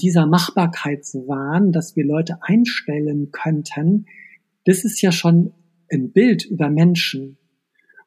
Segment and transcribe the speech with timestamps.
[0.00, 4.06] dieser Machbarkeitswahn, dass wir Leute einstellen könnten,
[4.64, 5.52] das ist ja schon
[5.90, 7.38] ein Bild über Menschen,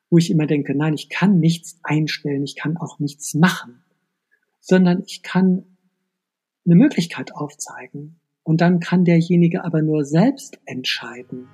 [0.09, 3.83] wo ich immer denke, nein, ich kann nichts einstellen, ich kann auch nichts machen,
[4.59, 5.63] sondern ich kann
[6.65, 11.47] eine Möglichkeit aufzeigen und dann kann derjenige aber nur selbst entscheiden.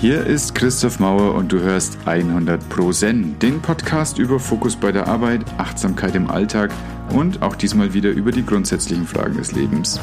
[0.00, 4.92] Hier ist Christoph Mauer und du hörst 100 Pro Zen, den Podcast über Fokus bei
[4.92, 6.70] der Arbeit, Achtsamkeit im Alltag
[7.10, 10.00] und auch diesmal wieder über die grundsätzlichen Fragen des Lebens.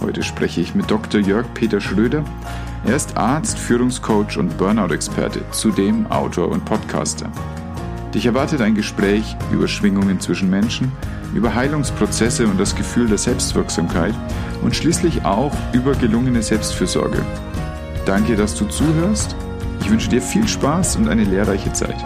[0.00, 1.20] Heute spreche ich mit Dr.
[1.20, 2.24] Jörg Peter Schröder.
[2.86, 7.30] Er ist Arzt, Führungscoach und Burnout-Experte, zudem Autor und Podcaster.
[8.14, 10.90] Dich erwartet ein Gespräch über Schwingungen zwischen Menschen,
[11.34, 14.14] über Heilungsprozesse und das Gefühl der Selbstwirksamkeit
[14.62, 17.24] und schließlich auch über gelungene Selbstfürsorge.
[18.06, 19.36] Danke, dass du zuhörst.
[19.80, 21.96] Ich wünsche dir viel Spaß und eine lehrreiche Zeit.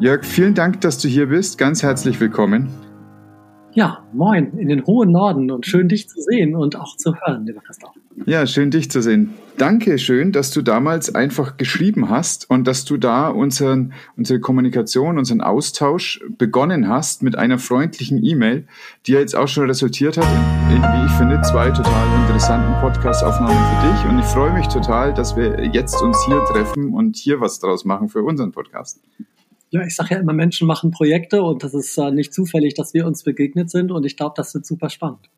[0.00, 1.58] Jörg, vielen Dank, dass du hier bist.
[1.58, 2.70] Ganz herzlich willkommen.
[3.72, 7.44] Ja, moin in den hohen Norden und schön dich zu sehen und auch zu hören,
[7.44, 7.92] lieber Christoph.
[8.24, 9.34] Ja, schön dich zu sehen.
[9.58, 15.18] Danke schön, dass du damals einfach geschrieben hast und dass du da unseren, unsere Kommunikation,
[15.18, 18.66] unseren Austausch begonnen hast mit einer freundlichen E-Mail,
[19.06, 22.72] die ja jetzt auch schon resultiert hat in, in, wie ich finde, zwei total interessanten
[22.80, 24.10] Podcast-Aufnahmen für dich.
[24.10, 27.84] Und ich freue mich total, dass wir jetzt uns hier treffen und hier was draus
[27.84, 28.98] machen für unseren Podcast
[29.70, 32.92] ja, ich sage ja immer, Menschen machen Projekte und das ist äh, nicht zufällig, dass
[32.92, 35.30] wir uns begegnet sind und ich glaube, das wird super spannend.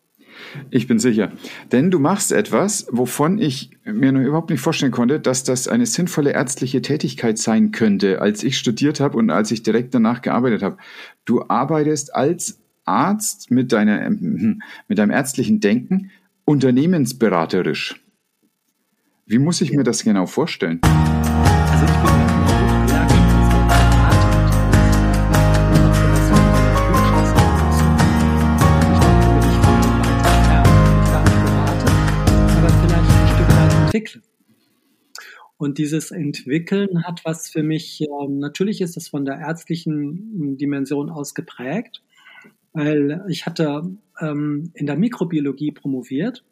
[0.70, 1.32] Ich bin sicher.
[1.70, 5.86] Denn du machst etwas, wovon ich mir noch überhaupt nicht vorstellen konnte, dass das eine
[5.86, 10.62] sinnvolle ärztliche Tätigkeit sein könnte, als ich studiert habe und als ich direkt danach gearbeitet
[10.62, 10.78] habe.
[11.24, 16.10] Du arbeitest als Arzt mit, deiner, mit deinem ärztlichen Denken
[16.44, 18.00] unternehmensberaterisch.
[19.26, 20.80] Wie muss ich mir das genau vorstellen?
[35.62, 41.08] Und dieses Entwickeln hat was für mich, ähm, natürlich ist das von der ärztlichen Dimension
[41.08, 42.02] aus geprägt,
[42.72, 43.84] weil ich hatte
[44.18, 46.44] ähm, in der Mikrobiologie promoviert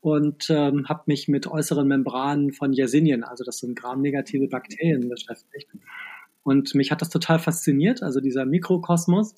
[0.00, 5.68] und ähm, habe mich mit äußeren Membranen von Yersinien, also das sind gramnegative Bakterien, beschäftigt.
[6.42, 9.36] Und mich hat das total fasziniert, also dieser Mikrokosmos.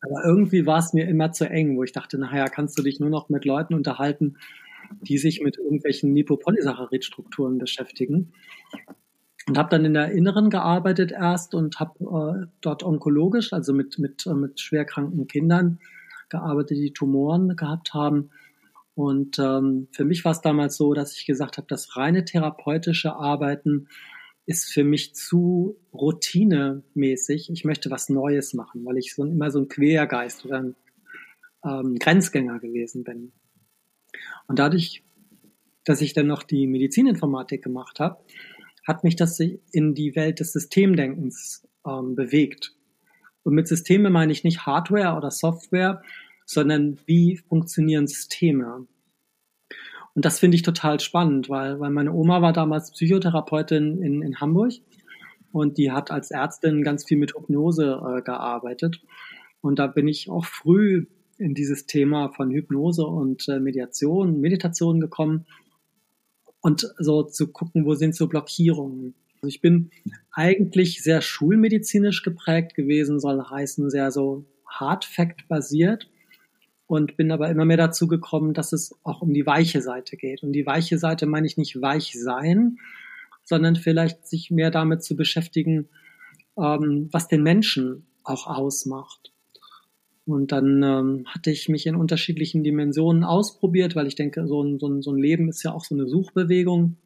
[0.00, 3.00] Aber irgendwie war es mir immer zu eng, wo ich dachte, naja, kannst du dich
[3.00, 4.36] nur noch mit Leuten unterhalten,
[5.00, 8.32] die sich mit irgendwelchen Lipopolysaccharidstrukturen beschäftigen.
[9.48, 13.98] Und habe dann in der Inneren gearbeitet erst und habe äh, dort onkologisch, also mit,
[13.98, 15.80] mit, äh, mit schwerkranken Kindern
[16.28, 18.30] gearbeitet, die Tumoren gehabt haben.
[18.94, 23.14] Und ähm, für mich war es damals so, dass ich gesagt habe, das reine therapeutische
[23.14, 23.88] Arbeiten
[24.44, 27.50] ist für mich zu routinemäßig.
[27.50, 30.76] Ich möchte was Neues machen, weil ich so immer so ein Quergeist oder ein
[31.64, 33.32] ähm, Grenzgänger gewesen bin.
[34.46, 35.02] Und dadurch,
[35.84, 38.22] dass ich dann noch die Medizininformatik gemacht habe,
[38.86, 42.74] hat mich das in die Welt des Systemdenkens ähm, bewegt.
[43.44, 46.02] Und mit Systeme meine ich nicht Hardware oder Software,
[46.44, 48.86] sondern wie funktionieren Systeme.
[50.14, 54.40] Und das finde ich total spannend, weil, weil meine Oma war damals Psychotherapeutin in, in
[54.40, 54.72] Hamburg
[55.52, 59.00] und die hat als Ärztin ganz viel mit Hypnose äh, gearbeitet.
[59.60, 61.06] Und da bin ich auch früh
[61.42, 65.46] in dieses Thema von Hypnose und äh, Mediation, Meditation gekommen
[66.60, 69.14] und so zu gucken, wo sind so Blockierungen.
[69.36, 69.90] Also ich bin
[70.30, 76.08] eigentlich sehr schulmedizinisch geprägt gewesen, soll heißen sehr so Hard Fact basiert
[76.86, 80.42] und bin aber immer mehr dazu gekommen, dass es auch um die weiche Seite geht.
[80.42, 82.78] Und die weiche Seite meine ich nicht weich sein,
[83.44, 85.88] sondern vielleicht sich mehr damit zu beschäftigen,
[86.56, 89.31] ähm, was den Menschen auch ausmacht.
[90.24, 94.78] Und dann ähm, hatte ich mich in unterschiedlichen Dimensionen ausprobiert, weil ich denke, so ein,
[94.78, 96.96] so, ein, so ein Leben ist ja auch so eine Suchbewegung.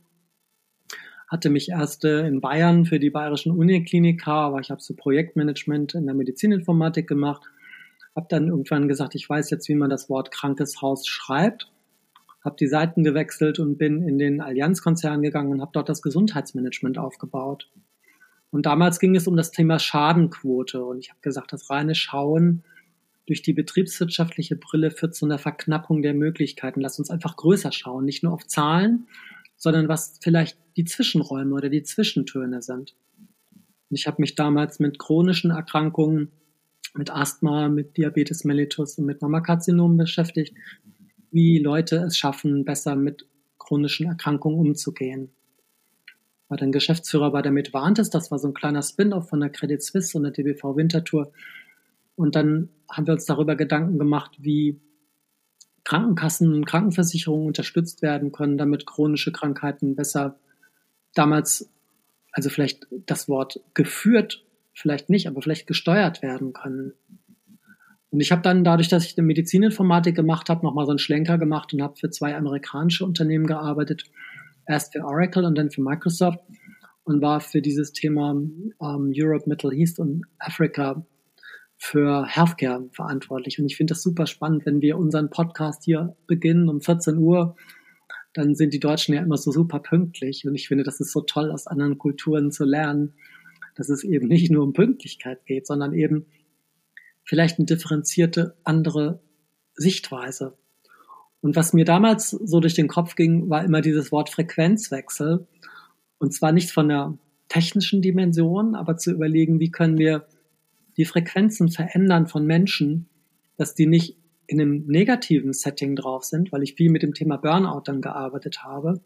[1.28, 5.94] Hatte mich erst äh, in Bayern für die bayerischen Unikliniker, aber ich habe so Projektmanagement
[5.94, 7.42] in der Medizininformatik gemacht.
[8.14, 11.72] Habe dann irgendwann gesagt, ich weiß jetzt, wie man das Wort krankes Haus schreibt.
[12.44, 16.98] Habe die Seiten gewechselt und bin in den Allianzkonzern gegangen und habe dort das Gesundheitsmanagement
[16.98, 17.70] aufgebaut.
[18.50, 20.84] Und damals ging es um das Thema Schadenquote.
[20.84, 22.62] Und ich habe gesagt, das reine Schauen
[23.26, 26.80] durch die betriebswirtschaftliche Brille führt zu einer Verknappung der Möglichkeiten.
[26.80, 29.08] Lass uns einfach größer schauen, nicht nur auf Zahlen,
[29.56, 32.94] sondern was vielleicht die Zwischenräume oder die Zwischentöne sind.
[33.90, 36.30] Ich habe mich damals mit chronischen Erkrankungen,
[36.94, 40.54] mit Asthma, mit Diabetes mellitus und mit Mammakarzinom beschäftigt,
[41.30, 43.26] wie Leute es schaffen, besser mit
[43.58, 45.30] chronischen Erkrankungen umzugehen.
[46.48, 49.82] War dann Geschäftsführer bei der Midvantes, das war so ein kleiner Spin-off von der Credit
[49.82, 51.32] Suisse und der DBV Wintertour.
[52.16, 54.80] Und dann haben wir uns darüber Gedanken gemacht, wie
[55.84, 60.40] Krankenkassen und Krankenversicherungen unterstützt werden können, damit chronische Krankheiten besser
[61.14, 61.70] damals,
[62.32, 66.92] also vielleicht das Wort geführt, vielleicht nicht, aber vielleicht gesteuert werden können.
[68.10, 71.38] Und ich habe dann dadurch, dass ich eine Medizininformatik gemacht habe, nochmal so einen Schlenker
[71.38, 74.04] gemacht und habe für zwei amerikanische Unternehmen gearbeitet.
[74.66, 76.40] Erst für Oracle und dann für Microsoft
[77.04, 81.06] und war für dieses Thema ähm, Europe, Middle East und Afrika
[81.76, 83.58] für Healthcare verantwortlich.
[83.58, 87.56] Und ich finde das super spannend, wenn wir unseren Podcast hier beginnen um 14 Uhr,
[88.32, 90.46] dann sind die Deutschen ja immer so super pünktlich.
[90.46, 93.14] Und ich finde, das ist so toll, aus anderen Kulturen zu lernen,
[93.74, 96.26] dass es eben nicht nur um Pünktlichkeit geht, sondern eben
[97.24, 99.20] vielleicht eine differenzierte andere
[99.74, 100.56] Sichtweise.
[101.40, 105.46] Und was mir damals so durch den Kopf ging, war immer dieses Wort Frequenzwechsel.
[106.18, 107.18] Und zwar nicht von der
[107.48, 110.26] technischen Dimension, aber zu überlegen, wie können wir
[110.96, 113.08] die Frequenzen verändern von Menschen,
[113.56, 114.16] dass die nicht
[114.46, 118.62] in einem negativen Setting drauf sind, weil ich viel mit dem Thema Burnout dann gearbeitet
[118.62, 119.00] habe,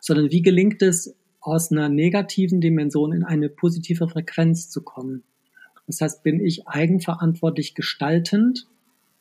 [0.00, 5.24] sondern wie gelingt es, aus einer negativen Dimension in eine positive Frequenz zu kommen.
[5.86, 8.68] Das heißt, bin ich eigenverantwortlich gestaltend,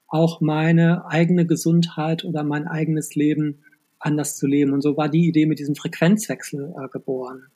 [0.08, 3.60] auch meine eigene Gesundheit oder mein eigenes Leben
[4.00, 4.74] anders zu leben.
[4.74, 7.48] Und so war die Idee mit diesem Frequenzwechsel äh, geboren.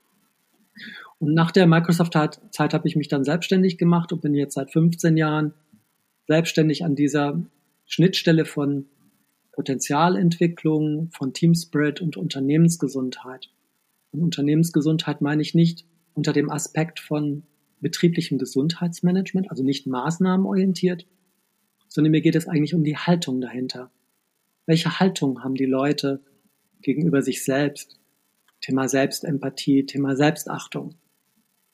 [1.24, 5.16] Und nach der Microsoft-Zeit habe ich mich dann selbstständig gemacht und bin jetzt seit 15
[5.16, 5.54] Jahren
[6.28, 7.42] selbstständig an dieser
[7.86, 8.88] Schnittstelle von
[9.54, 13.50] Potenzialentwicklung, von Team Spirit und Unternehmensgesundheit.
[14.12, 17.44] Und Unternehmensgesundheit meine ich nicht unter dem Aspekt von
[17.80, 21.08] betrieblichem Gesundheitsmanagement, also nicht maßnahmenorientiert,
[21.88, 23.92] sondern mir geht es eigentlich um die Haltung dahinter.
[24.66, 26.22] Welche Haltung haben die Leute
[26.82, 27.98] gegenüber sich selbst?
[28.60, 30.96] Thema Selbstempathie, Thema Selbstachtung.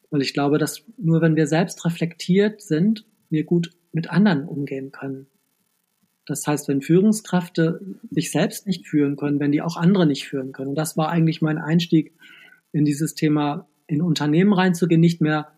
[0.10, 4.92] Weil ich glaube, dass nur wenn wir selbst reflektiert sind, wir gut mit anderen umgehen
[4.92, 5.28] können.
[6.26, 10.52] Das heißt, wenn Führungskräfte sich selbst nicht führen können, wenn die auch andere nicht führen
[10.52, 10.70] können.
[10.70, 12.14] Und das war eigentlich mein Einstieg
[12.72, 15.52] in dieses Thema, in Unternehmen reinzugehen, nicht mehr,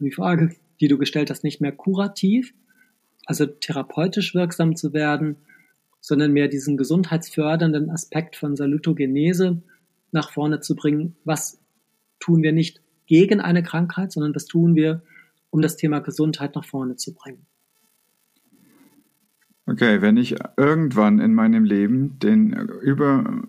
[0.00, 2.52] die Frage, die du gestellt hast, nicht mehr kurativ,
[3.24, 5.36] also therapeutisch wirksam zu werden,
[6.00, 9.62] sondern mehr diesen gesundheitsfördernden Aspekt von Salutogenese
[10.12, 11.16] nach vorne zu bringen.
[11.24, 11.58] Was
[12.20, 15.02] tun wir nicht gegen eine Krankheit, sondern was tun wir,
[15.50, 17.46] um das Thema Gesundheit nach vorne zu bringen.
[19.66, 23.42] Okay, wenn ich irgendwann in meinem Leben den über,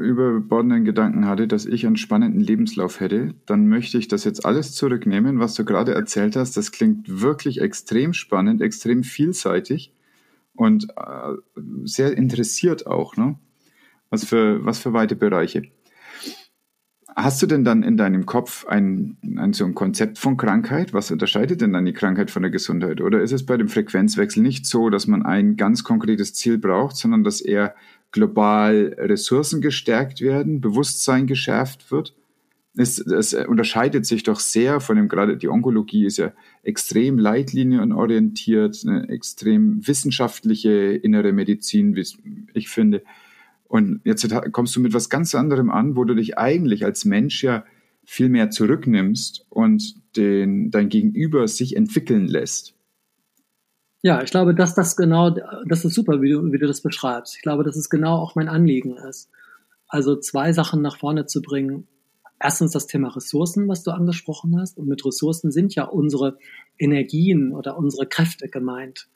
[0.00, 4.72] überbordenden Gedanken hatte, dass ich einen spannenden Lebenslauf hätte, dann möchte ich das jetzt alles
[4.72, 6.56] zurücknehmen, was du gerade erzählt hast.
[6.56, 9.92] Das klingt wirklich extrem spannend, extrem vielseitig
[10.54, 11.34] und äh,
[11.84, 13.18] sehr interessiert auch.
[13.18, 13.38] Ne?
[14.08, 15.64] Was, für, was für weite Bereiche.
[17.16, 20.92] Hast du denn dann in deinem Kopf ein, ein, so ein Konzept von Krankheit?
[20.92, 23.00] Was unterscheidet denn dann die Krankheit von der Gesundheit?
[23.00, 26.96] Oder ist es bei dem Frequenzwechsel nicht so, dass man ein ganz konkretes Ziel braucht,
[26.96, 27.74] sondern dass eher
[28.12, 32.14] global Ressourcen gestärkt werden, Bewusstsein geschärft wird?
[32.76, 38.84] Es, es unterscheidet sich doch sehr von dem, gerade die Onkologie ist ja extrem leitlinienorientiert,
[38.86, 42.06] eine extrem wissenschaftliche innere Medizin, wie
[42.54, 43.02] ich finde.
[43.70, 47.44] Und jetzt kommst du mit was ganz anderem an, wo du dich eigentlich als Mensch
[47.44, 47.64] ja
[48.04, 52.74] viel mehr zurücknimmst und den, dein Gegenüber sich entwickeln lässt.
[54.02, 55.30] Ja, ich glaube, dass das genau,
[55.68, 57.36] das ist super, wie du, wie du das beschreibst.
[57.36, 59.30] Ich glaube, dass es genau auch mein Anliegen ist.
[59.86, 61.86] Also zwei Sachen nach vorne zu bringen.
[62.40, 64.78] Erstens das Thema Ressourcen, was du angesprochen hast.
[64.78, 66.38] Und mit Ressourcen sind ja unsere
[66.76, 69.06] Energien oder unsere Kräfte gemeint.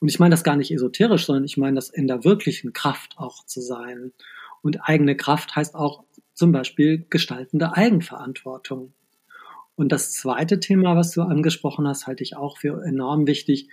[0.00, 3.14] Und ich meine das gar nicht esoterisch, sondern ich meine das in der wirklichen Kraft
[3.16, 4.12] auch zu sein.
[4.62, 8.92] Und eigene Kraft heißt auch zum Beispiel gestaltende Eigenverantwortung.
[9.74, 13.68] Und das zweite Thema, was du angesprochen hast, halte ich auch für enorm wichtig,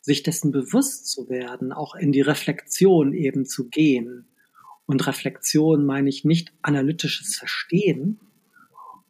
[0.00, 4.28] sich dessen bewusst zu werden, auch in die Reflexion eben zu gehen.
[4.86, 8.20] Und Reflexion meine ich nicht analytisches Verstehen,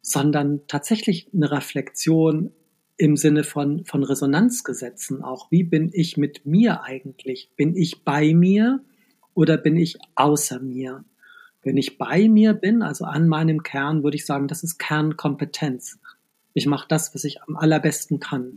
[0.01, 2.51] sondern tatsächlich eine Reflexion
[2.99, 5.49] im Sinne von, von Resonanzgesetzen auch.
[5.49, 7.49] Wie bin ich mit mir eigentlich?
[7.55, 8.81] Bin ich bei mir
[9.33, 11.05] oder bin ich außer mir?
[11.63, 15.97] Wenn ich bei mir bin, also an meinem Kern, würde ich sagen, das ist Kernkompetenz.
[16.53, 18.49] Ich mache das, was ich am allerbesten kann.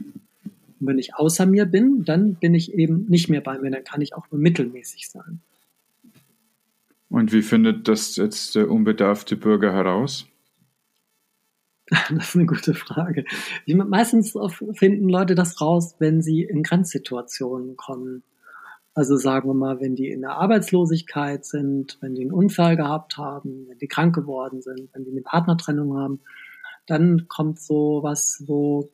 [0.81, 3.85] Und wenn ich außer mir bin, dann bin ich eben nicht mehr bei mir, dann
[3.85, 5.41] kann ich auch nur mittelmäßig sein.
[7.09, 10.27] Und wie findet das jetzt der unbedarfte Bürger heraus?
[12.11, 13.25] Das ist eine gute Frage.
[13.67, 14.35] Meistens
[14.75, 18.23] finden Leute das raus, wenn sie in Grenzsituationen kommen.
[18.95, 23.17] Also sagen wir mal, wenn die in der Arbeitslosigkeit sind, wenn die einen Unfall gehabt
[23.17, 26.21] haben, wenn die krank geworden sind, wenn die eine Partnertrennung haben,
[26.87, 28.91] dann kommt so was, wo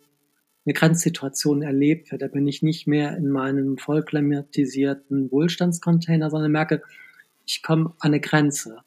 [0.65, 2.23] eine Grenzsituation erlebt wird.
[2.23, 6.83] Da bin ich nicht mehr in meinem voll klimatisierten Wohlstandscontainer, sondern merke,
[7.45, 8.79] ich komme an eine Grenze.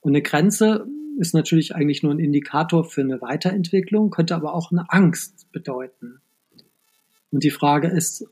[0.00, 0.86] Und eine Grenze
[1.18, 6.20] ist natürlich eigentlich nur ein Indikator für eine Weiterentwicklung, könnte aber auch eine Angst bedeuten.
[7.30, 8.26] Und die Frage ist,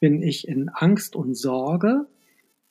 [0.00, 2.06] bin ich in Angst und Sorge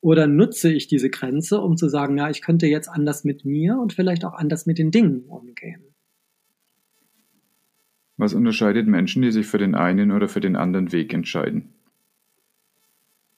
[0.01, 3.77] oder nutze ich diese Grenze, um zu sagen, ja, ich könnte jetzt anders mit mir
[3.79, 5.81] und vielleicht auch anders mit den Dingen umgehen?
[8.17, 11.73] Was unterscheidet Menschen, die sich für den einen oder für den anderen Weg entscheiden?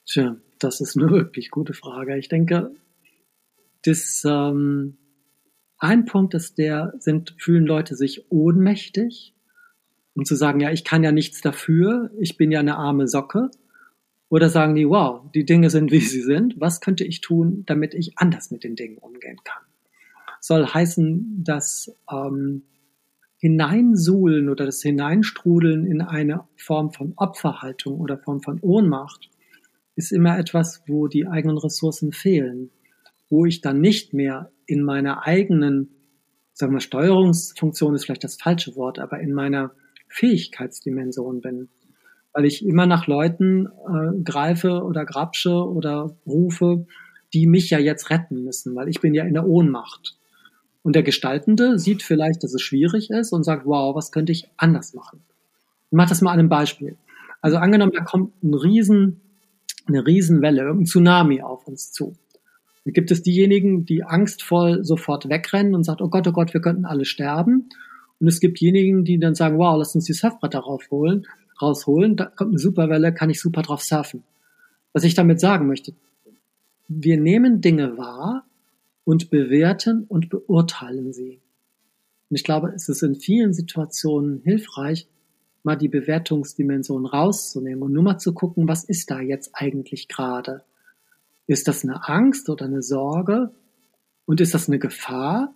[0.06, 2.18] Tja, das ist eine wirklich gute Frage.
[2.18, 2.76] Ich denke,
[3.84, 4.98] das ähm,
[5.84, 9.34] ein Punkt ist der, sind, fühlen Leute sich ohnmächtig,
[10.16, 13.52] um zu sagen, ja, ich kann ja nichts dafür, ich bin ja eine arme Socke.
[14.30, 16.60] Oder sagen die, wow, die Dinge sind, wie sie sind.
[16.60, 19.62] Was könnte ich tun, damit ich anders mit den Dingen umgehen kann?
[20.40, 22.64] Soll heißen, dass ähm,
[23.38, 29.30] Hineinsuhlen oder das Hineinstrudeln in eine Form von Opferhaltung oder Form von Ohnmacht
[29.96, 32.72] ist immer etwas, wo die eigenen Ressourcen fehlen,
[33.30, 35.90] wo ich dann nicht mehr in meiner eigenen,
[36.54, 39.72] sagen wir, Steuerungsfunktion ist vielleicht das falsche Wort, aber in meiner
[40.08, 41.70] Fähigkeitsdimension bin
[42.34, 46.86] weil ich immer nach Leuten äh, greife oder grapsche oder rufe,
[47.32, 50.18] die mich ja jetzt retten müssen, weil ich bin ja in der Ohnmacht.
[50.82, 54.50] Und der Gestaltende sieht vielleicht, dass es schwierig ist und sagt, wow, was könnte ich
[54.58, 55.22] anders machen?
[55.90, 56.98] Ich mache das mal an einem Beispiel.
[57.40, 59.22] Also angenommen, da kommt ein Riesen,
[59.86, 62.16] eine Riesenwelle, ein Tsunami auf uns zu.
[62.86, 66.86] Gibt es diejenigen, die angstvoll sofort wegrennen und sagen, oh Gott, oh Gott, wir könnten
[66.86, 67.70] alle sterben.
[68.20, 71.26] Und es gibt diejenigen, die dann sagen, wow, lass uns die Surfbretter raufholen
[71.62, 74.24] rausholen, da kommt eine Superwelle, kann ich super drauf surfen.
[74.92, 75.94] Was ich damit sagen möchte,
[76.88, 78.46] wir nehmen Dinge wahr
[79.06, 81.42] und bewerten und beurteilen sie.
[82.30, 85.08] Und ich glaube, es ist in vielen Situationen hilfreich,
[85.64, 90.64] mal die Bewertungsdimension rauszunehmen und nur mal zu gucken, was ist da jetzt eigentlich gerade?
[91.48, 93.52] Ist das eine Angst oder eine Sorge?
[94.26, 95.54] Und ist das eine Gefahr?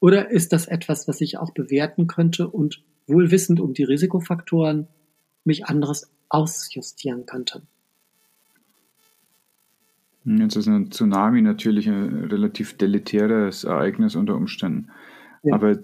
[0.00, 4.88] Oder ist das etwas, was ich auch bewerten könnte und wohl wissend um die Risikofaktoren
[5.44, 7.62] mich anderes ausjustieren könnte.
[10.24, 14.90] Jetzt ist ein Tsunami natürlich ein relativ deletäres Ereignis unter Umständen.
[15.42, 15.54] Ja.
[15.54, 15.78] Aber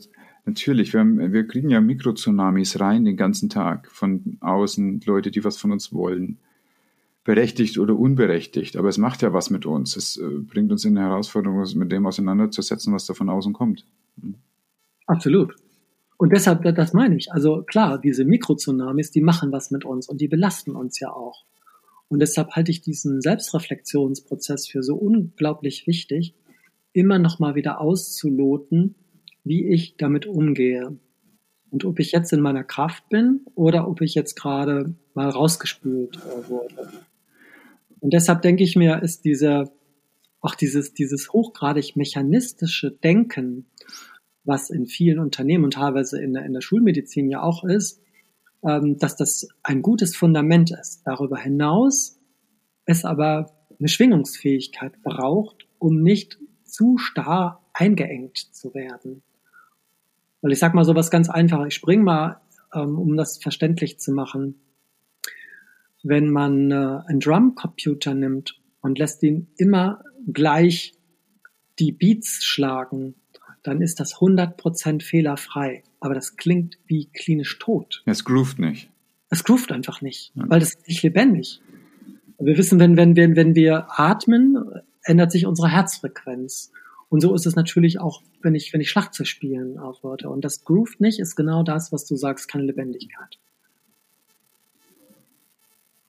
[0.44, 5.44] natürlich, wir, haben, wir kriegen ja Mikrotsunamis rein den ganzen Tag von außen, Leute, die
[5.44, 6.38] was von uns wollen.
[7.24, 8.76] Berechtigt oder unberechtigt.
[8.76, 9.96] Aber es macht ja was mit uns.
[9.96, 13.52] Es äh, bringt uns in eine Herausforderung, uns mit dem auseinanderzusetzen, was da von außen
[13.52, 13.86] kommt.
[15.06, 15.56] Absolut.
[16.16, 17.32] Und deshalb, das meine ich.
[17.32, 21.44] Also klar, diese Mikrotsunamis, die machen was mit uns und die belasten uns ja auch.
[22.08, 26.34] Und deshalb halte ich diesen Selbstreflexionsprozess für so unglaublich wichtig,
[26.92, 28.94] immer noch mal wieder auszuloten,
[29.42, 30.96] wie ich damit umgehe.
[31.70, 36.20] Und ob ich jetzt in meiner Kraft bin oder ob ich jetzt gerade mal rausgespült
[36.48, 36.88] wurde.
[38.04, 39.72] Und deshalb denke ich mir, ist diese,
[40.42, 43.64] auch dieses, dieses hochgradig mechanistische Denken,
[44.44, 48.02] was in vielen Unternehmen und teilweise in der, in der Schulmedizin ja auch ist,
[48.62, 51.00] ähm, dass das ein gutes Fundament ist.
[51.06, 52.20] Darüber hinaus
[52.84, 59.22] es aber eine Schwingungsfähigkeit braucht, um nicht zu starr eingeengt zu werden.
[60.42, 61.68] Weil ich sag mal so was ganz einfaches.
[61.68, 62.42] Ich spring mal,
[62.74, 64.60] ähm, um das verständlich zu machen.
[66.04, 70.92] Wenn man äh, einen Drumcomputer nimmt und lässt ihn immer gleich
[71.80, 73.16] die Beats schlagen,
[73.62, 75.82] dann ist das 100% fehlerfrei.
[75.98, 78.02] Aber das klingt wie klinisch tot.
[78.06, 78.90] Es groovt nicht.
[79.30, 80.44] Es groovt einfach nicht, ja.
[80.46, 81.60] weil das ist nicht lebendig.
[82.38, 84.58] Wir wissen, wenn, wenn, wenn, wenn wir atmen,
[85.02, 86.70] ändert sich unsere Herzfrequenz.
[87.08, 90.28] Und so ist es natürlich auch, wenn ich, wenn ich Schlagzeug spielen aufhörte.
[90.28, 93.38] Und das groovt nicht, ist genau das, was du sagst, keine Lebendigkeit.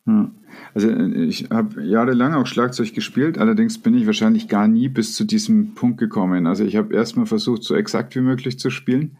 [0.06, 0.32] Hm.
[0.74, 5.16] Also äh, ich habe jahrelang auch Schlagzeug gespielt, allerdings bin ich wahrscheinlich gar nie bis
[5.16, 6.48] zu diesem Punkt gekommen.
[6.48, 9.18] Also ich habe erstmal versucht, so exakt wie möglich zu spielen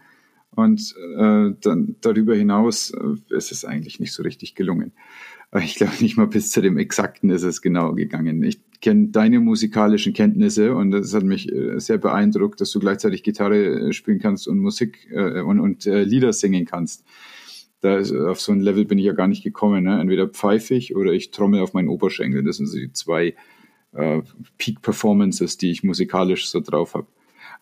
[0.52, 4.92] und äh, dann darüber hinaus äh, ist es eigentlich nicht so richtig gelungen.
[5.52, 8.44] Aber ich glaube nicht mal bis zu dem Exakten ist es genau gegangen.
[8.44, 13.24] Ich kenne deine musikalischen Kenntnisse und das hat mich äh, sehr beeindruckt, dass du gleichzeitig
[13.24, 17.04] Gitarre äh, spielen kannst und Musik äh, und, und äh, Lieder singen kannst
[17.86, 19.84] da ist, auf so ein Level bin ich ja gar nicht gekommen.
[19.84, 20.00] Ne?
[20.00, 22.44] Entweder pfeife ich oder ich trommel auf meinen Oberschenkel.
[22.44, 23.36] Das sind so die zwei
[23.94, 24.22] äh,
[24.58, 27.08] Peak-Performances, die ich musikalisch so drauf habe.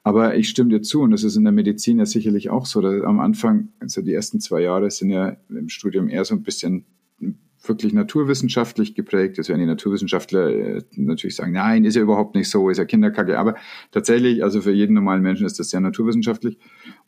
[0.01, 2.82] Aber ich stimme dir zu, und das ist in der Medizin ja sicherlich auch so.
[2.82, 6.44] Dass am Anfang, also die ersten zwei Jahre sind ja im Studium eher so ein
[6.44, 6.86] bisschen
[7.65, 9.38] wirklich naturwissenschaftlich geprägt.
[9.38, 12.86] Das werden die Naturwissenschaftler äh, natürlich sagen, nein, ist ja überhaupt nicht so, ist ja
[12.86, 13.39] Kinderkacke.
[13.39, 13.55] Aber
[13.91, 16.58] tatsächlich, also für jeden normalen Menschen ist das sehr naturwissenschaftlich.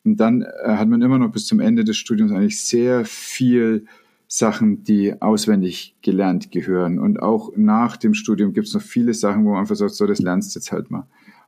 [0.04, 3.86] Und dann äh, hat man immer noch bis zum Ende des Studiums eigentlich sehr viel
[4.28, 7.00] Sachen, die auswendig gelernt gehören.
[7.00, 10.08] Und auch nach dem Studium gibt es noch viele Sachen, wo man einfach sagt, so,
[10.08, 11.08] das lernst du jetzt halt mal.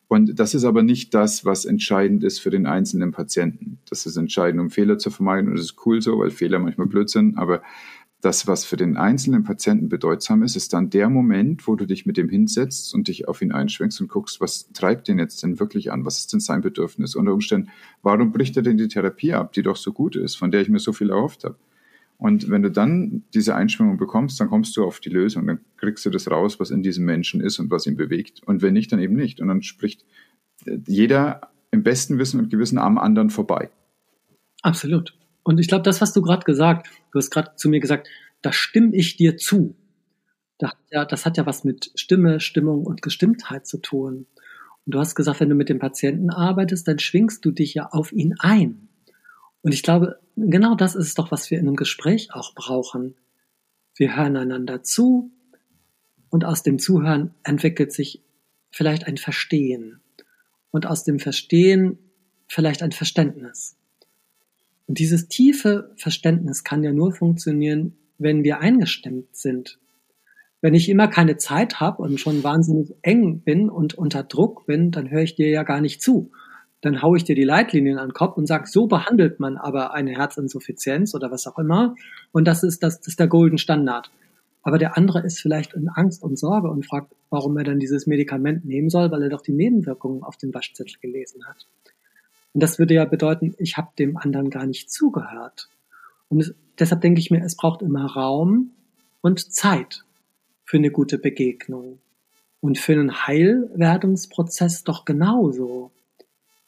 [0.09, 3.79] Und das ist aber nicht das, was entscheidend ist für den einzelnen Patienten.
[3.89, 5.49] Das ist entscheidend, um Fehler zu vermeiden.
[5.49, 7.37] Und das ist cool so, weil Fehler manchmal blöd sind.
[7.37, 7.61] Aber
[8.21, 12.05] das, was für den einzelnen Patienten bedeutsam ist, ist dann der Moment, wo du dich
[12.05, 15.59] mit dem hinsetzt und dich auf ihn einschwenkst und guckst, was treibt den jetzt denn
[15.59, 16.03] wirklich an?
[16.03, 17.15] Was ist denn sein Bedürfnis?
[17.15, 17.69] Unter Umständen,
[18.01, 20.69] warum bricht er denn die Therapie ab, die doch so gut ist, von der ich
[20.69, 21.57] mir so viel erhofft habe?
[22.17, 26.03] Und wenn du dann diese Einschwingung bekommst, dann kommst du auf die Lösung, dann kriegst
[26.03, 28.41] du das raus, was in diesem Menschen ist und was ihn bewegt.
[28.43, 29.39] Und wenn nicht, dann eben nicht.
[29.39, 30.03] Und dann spricht
[30.87, 33.69] jeder im besten Wissen und Gewissen am anderen vorbei.
[34.63, 35.13] Absolut.
[35.47, 38.09] Und ich glaube, das, was du gerade gesagt, du hast gerade zu mir gesagt,
[38.41, 39.77] da stimme ich dir zu.
[40.57, 44.27] Das, ja, das hat ja was mit Stimme, Stimmung und Gestimmtheit zu tun.
[44.85, 47.87] Und du hast gesagt, wenn du mit dem Patienten arbeitest, dann schwingst du dich ja
[47.93, 48.89] auf ihn ein.
[49.61, 53.15] Und ich glaube, genau das ist es doch, was wir in einem Gespräch auch brauchen.
[53.95, 55.31] Wir hören einander zu
[56.27, 58.21] und aus dem Zuhören entwickelt sich
[58.69, 60.01] vielleicht ein Verstehen
[60.71, 61.99] und aus dem Verstehen
[62.49, 63.76] vielleicht ein Verständnis.
[64.87, 69.79] Und dieses tiefe Verständnis kann ja nur funktionieren, wenn wir eingestimmt sind.
[70.61, 74.91] Wenn ich immer keine Zeit habe und schon wahnsinnig eng bin und unter Druck bin,
[74.91, 76.31] dann höre ich dir ja gar nicht zu
[76.81, 79.93] dann haue ich dir die Leitlinien an den Kopf und sage, so behandelt man aber
[79.93, 81.95] eine Herzinsuffizienz oder was auch immer.
[82.31, 84.11] Und das ist, das, das ist der Golden Standard.
[84.61, 88.05] Aber der andere ist vielleicht in Angst und Sorge und fragt, warum er dann dieses
[88.05, 91.65] Medikament nehmen soll, weil er doch die Nebenwirkungen auf dem Waschzettel gelesen hat.
[92.57, 95.69] Und das würde ja bedeuten, ich habe dem anderen gar nicht zugehört.
[96.27, 98.71] Und es, deshalb denke ich mir, es braucht immer Raum
[99.21, 100.05] und Zeit
[100.65, 101.99] für eine gute Begegnung.
[102.59, 105.91] Und für einen Heilwerdungsprozess doch genauso.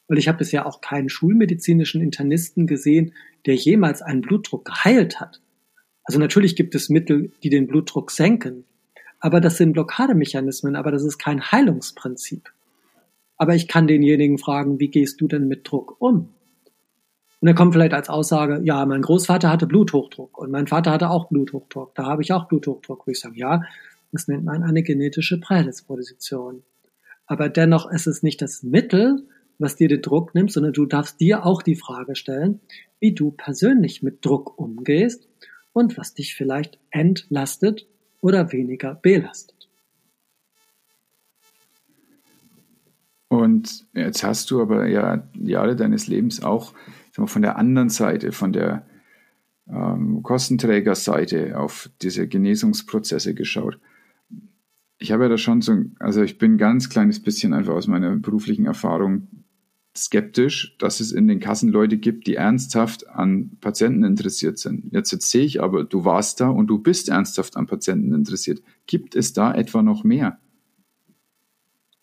[0.08, 3.16] Weil ich habe bisher auch keinen schulmedizinischen Internisten gesehen,
[3.48, 5.42] der jemals einen Blutdruck geheilt hat.
[6.04, 8.64] Also natürlich gibt es Mittel, die den Blutdruck senken,
[9.20, 12.52] aber das sind Blockademechanismen, aber das ist kein Heilungsprinzip.
[13.40, 16.30] Aber ich kann denjenigen fragen, wie gehst du denn mit Druck um?
[17.40, 21.10] Und er kommt vielleicht als Aussage, ja, mein Großvater hatte Bluthochdruck und mein Vater hatte
[21.10, 21.96] auch Bluthochdruck.
[21.96, 23.08] Da habe ich auch Bluthochdruck.
[23.08, 23.64] Wo ich sage, ja,
[24.12, 26.64] das nennt man eine genetische Prädisposition.
[27.26, 29.26] Aber dennoch ist es nicht das Mittel,
[29.58, 32.60] was dir den Druck nimmt, sondern du darfst dir auch die Frage stellen,
[33.00, 35.30] wie du persönlich mit Druck umgehst
[35.72, 37.88] und was dich vielleicht entlastet
[38.20, 39.59] oder weniger belastet.
[43.30, 46.74] Und jetzt hast du aber ja Jahre deines Lebens auch
[47.18, 48.86] mal, von der anderen Seite, von der
[49.70, 53.80] ähm, Kostenträgerseite auf diese Genesungsprozesse geschaut
[55.00, 58.16] ich habe ja da schon so, also ich bin ganz kleines bisschen einfach aus meiner
[58.18, 59.28] beruflichen Erfahrung
[59.98, 64.92] skeptisch, dass es in den Kassen Leute gibt, die ernsthaft an Patienten interessiert sind.
[64.92, 68.62] Jetzt, jetzt sehe ich aber, du warst da und du bist ernsthaft an Patienten interessiert.
[68.86, 70.38] Gibt es da etwa noch mehr?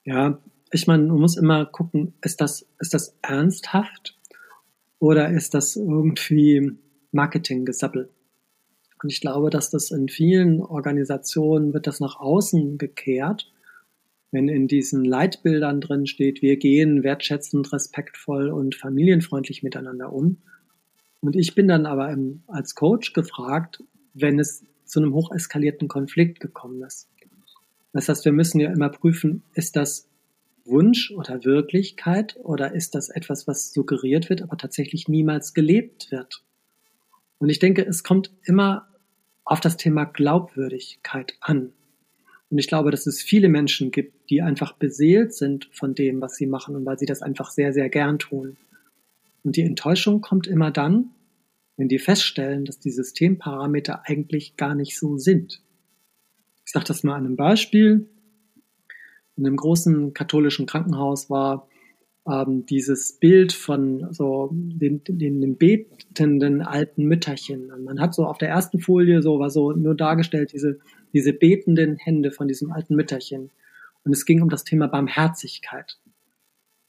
[0.05, 0.41] Ja,
[0.77, 4.17] ich meine, man muss immer gucken, ist das, ist das ernsthaft
[4.99, 6.73] oder ist das irgendwie
[7.13, 8.11] Marketinggesappel?
[9.03, 13.53] Und ich glaube, dass das in vielen Organisationen wird das nach außen gekehrt
[14.37, 20.39] wenn in diesen Leitbildern drin steht, wir gehen wertschätzend, respektvoll und familienfreundlich miteinander um.
[21.21, 23.83] Und ich bin dann aber im, als Coach gefragt,
[24.15, 27.09] wenn es zu einem hocheskalierten Konflikt gekommen ist.
[27.93, 30.09] Das heißt, wir müssen ja immer prüfen, ist das
[30.67, 36.43] Wunsch oder Wirklichkeit oder ist das etwas, was suggeriert wird, aber tatsächlich niemals gelebt wird?
[37.39, 38.89] Und ich denke, es kommt immer
[39.45, 41.73] auf das Thema Glaubwürdigkeit an.
[42.51, 46.37] Und ich glaube, dass es viele Menschen gibt, die einfach beseelt sind von dem, was
[46.37, 48.57] sie machen und weil sie das einfach sehr, sehr gern tun.
[49.43, 51.11] Und die Enttäuschung kommt immer dann,
[51.77, 55.63] wenn die feststellen, dass die Systemparameter eigentlich gar nicht so sind.
[56.65, 58.09] Ich sage das mal an einem Beispiel.
[59.37, 61.69] In einem großen katholischen Krankenhaus war
[62.29, 67.71] ähm, dieses Bild von so den, den, den betenden alten Mütterchen.
[67.71, 70.79] Und man hat so auf der ersten Folie so war so nur dargestellt diese
[71.13, 73.51] diese betenden Hände von diesem alten Mütterchen.
[74.05, 75.99] Und es ging um das Thema Barmherzigkeit.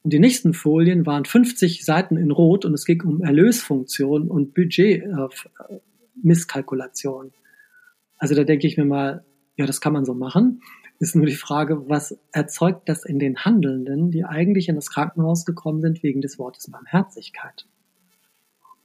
[0.02, 4.54] Und die nächsten Folien waren 50 Seiten in Rot und es ging um Erlösfunktion und
[4.54, 7.26] Budget-Misskalkulation.
[7.26, 7.30] Äh,
[8.18, 9.24] also da denke ich mir mal,
[9.56, 10.60] ja, das kann man so machen.
[10.98, 15.44] Ist nur die Frage, was erzeugt das in den Handelnden, die eigentlich in das Krankenhaus
[15.44, 17.66] gekommen sind wegen des Wortes Barmherzigkeit.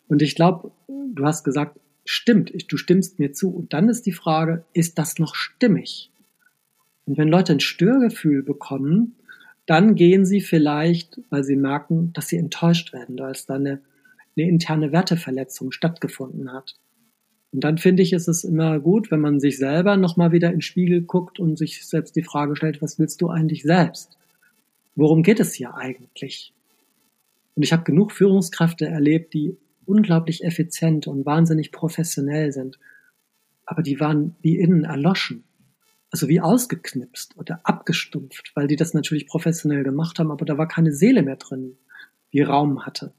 [0.07, 3.49] Und ich glaube, du hast gesagt, stimmt, du stimmst mir zu.
[3.49, 6.11] Und dann ist die Frage, ist das noch stimmig?
[7.05, 9.15] Und wenn Leute ein Störgefühl bekommen,
[9.65, 13.81] dann gehen sie vielleicht, weil sie merken, dass sie enttäuscht werden, da es da eine,
[14.35, 16.75] eine interne Werteverletzung stattgefunden hat.
[17.53, 20.55] Und dann finde ich, ist es immer gut, wenn man sich selber nochmal wieder in
[20.55, 24.17] den Spiegel guckt und sich selbst die Frage stellt, was willst du eigentlich selbst?
[24.95, 26.51] Worum geht es hier eigentlich?
[27.55, 32.79] Und ich habe genug Führungskräfte erlebt, die unglaublich effizient und wahnsinnig professionell sind.
[33.67, 35.43] Aber die waren wie innen erloschen.
[36.09, 40.67] Also wie ausgeknipst oder abgestumpft, weil die das natürlich professionell gemacht haben, aber da war
[40.67, 41.77] keine Seele mehr drin,
[42.33, 43.13] die Raum hatte.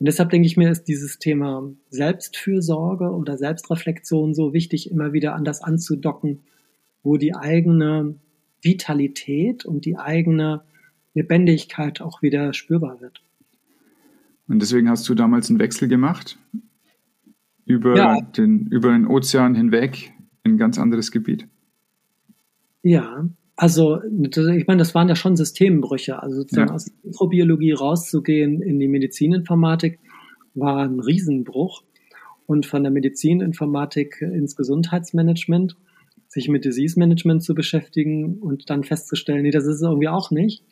[0.00, 5.34] Und deshalb denke ich mir, ist dieses Thema Selbstfürsorge oder Selbstreflexion so wichtig, immer wieder
[5.34, 6.40] an das anzudocken,
[7.02, 8.14] wo die eigene
[8.62, 10.62] Vitalität und die eigene
[11.12, 13.22] Lebendigkeit auch wieder spürbar wird.
[14.48, 16.38] Und deswegen hast du damals einen Wechsel gemacht
[17.66, 18.20] über, ja.
[18.22, 21.46] den, über den Ozean hinweg in ein ganz anderes Gebiet.
[22.82, 23.28] Ja,
[23.60, 26.22] also, ich meine, das waren ja schon Systembrüche.
[26.22, 26.74] Also sozusagen ja.
[26.74, 29.98] aus der Mikrobiologie rauszugehen in die Medizininformatik
[30.54, 31.82] war ein Riesenbruch.
[32.46, 35.76] Und von der Medizininformatik ins Gesundheitsmanagement,
[36.26, 40.30] sich mit Disease Management zu beschäftigen und dann festzustellen, nee, das ist es irgendwie auch
[40.30, 40.64] nicht.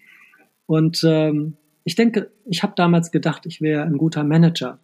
[0.65, 4.81] Und ähm, ich denke, ich habe damals gedacht, ich wäre ein guter Manager.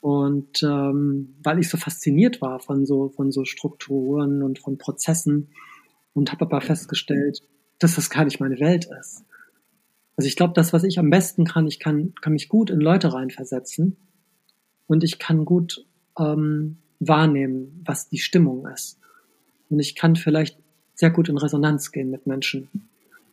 [0.00, 5.48] Und ähm, weil ich so fasziniert war von so, von so Strukturen und von Prozessen,
[6.14, 7.40] und habe aber festgestellt,
[7.78, 9.24] dass das gar nicht meine Welt ist.
[10.16, 12.80] Also ich glaube, das, was ich am besten kann, ich kann, kann mich gut in
[12.80, 13.96] Leute reinversetzen
[14.86, 15.86] und ich kann gut
[16.18, 18.98] ähm, wahrnehmen, was die Stimmung ist.
[19.70, 20.58] Und ich kann vielleicht
[20.94, 22.68] sehr gut in Resonanz gehen mit Menschen.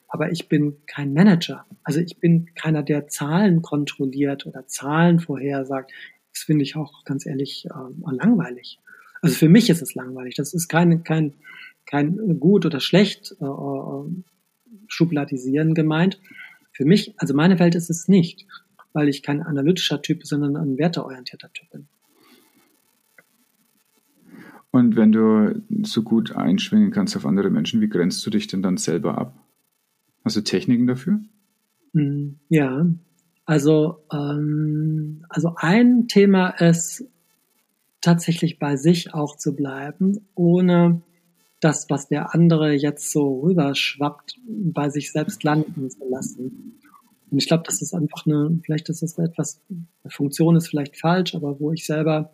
[0.08, 1.66] Aber ich bin kein Manager.
[1.84, 5.92] Also ich bin keiner, der Zahlen kontrolliert oder Zahlen vorhersagt.
[6.34, 8.80] Das finde ich auch ganz ehrlich äh, langweilig.
[9.22, 10.36] Also für mich ist es langweilig.
[10.36, 11.34] Das ist kein, kein,
[11.90, 14.24] kein gut oder schlecht äh, äh,
[14.88, 16.20] schubladisieren gemeint.
[16.72, 18.46] Für mich, also meine Welt ist es nicht,
[18.94, 21.88] weil ich kein analytischer Typ, sondern ein werteorientierter Typ bin.
[24.72, 28.62] Und wenn du so gut einschwingen kannst auf andere Menschen, wie grenzt du dich denn
[28.62, 29.34] dann selber ab?
[30.24, 31.20] Hast du Techniken dafür?
[31.94, 32.86] Hm, ja,
[33.46, 37.04] also, ähm, also ein Thema ist
[38.00, 41.02] tatsächlich bei sich auch zu bleiben, ohne
[41.60, 46.80] das, was der andere jetzt so rüberschwappt, bei sich selbst landen zu lassen.
[47.30, 50.98] Und ich glaube, das ist einfach eine, vielleicht ist das etwas, eine Funktion ist vielleicht
[50.98, 52.32] falsch, aber wo ich selber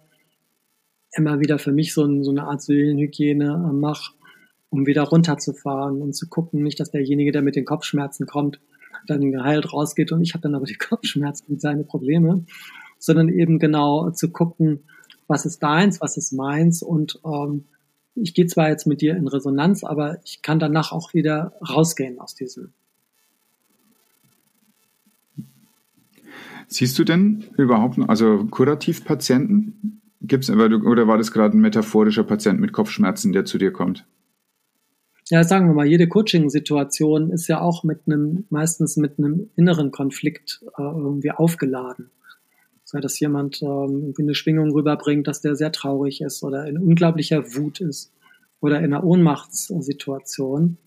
[1.16, 4.14] immer wieder für mich so, so eine Art Seelenhygiene äh, mache,
[4.70, 8.60] um wieder runterzufahren und zu gucken, nicht, dass derjenige, der mit den Kopfschmerzen kommt,
[9.08, 12.46] dann geheilt rausgeht und ich habe dann aber die Kopfschmerzen und seine Probleme,
[13.00, 14.84] sondern eben genau zu gucken,
[15.28, 17.66] was ist deins, was ist meins und ähm,
[18.16, 22.20] ich gehe zwar jetzt mit dir in Resonanz, aber ich kann danach auch wieder rausgehen
[22.20, 22.74] aus diesem.
[26.68, 30.02] Siehst du denn überhaupt, also Kurativpatienten?
[30.22, 34.06] Gibt's, oder war das gerade ein metaphorischer Patient mit Kopfschmerzen, der zu dir kommt?
[35.30, 39.92] Ja, sagen wir mal, jede Coaching-Situation ist ja auch mit einem, meistens mit einem inneren
[39.92, 42.10] Konflikt äh, irgendwie aufgeladen
[42.96, 47.56] sei dass jemand ähm, eine Schwingung rüberbringt, dass der sehr traurig ist oder in unglaublicher
[47.56, 48.14] Wut ist
[48.62, 50.78] oder in einer Ohnmachtssituation.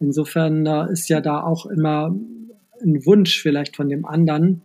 [0.00, 2.14] Insofern äh, ist ja da auch immer
[2.82, 4.62] ein Wunsch vielleicht von dem anderen,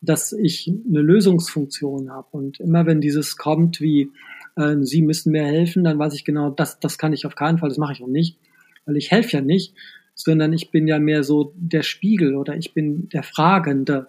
[0.00, 2.28] dass ich eine Lösungsfunktion habe.
[2.32, 4.10] Und immer wenn dieses kommt wie,
[4.56, 7.58] äh, Sie müssen mir helfen, dann weiß ich genau, das, das kann ich auf keinen
[7.58, 8.38] Fall, das mache ich auch nicht,
[8.86, 9.74] weil ich helfe ja nicht,
[10.14, 14.08] sondern ich bin ja mehr so der Spiegel oder ich bin der Fragende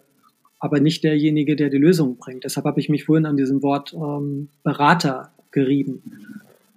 [0.60, 2.43] aber nicht derjenige, der die Lösung bringt.
[2.43, 6.02] Deshalb habe ich mich vorhin an diesem Wort ähm, Berater gerieben.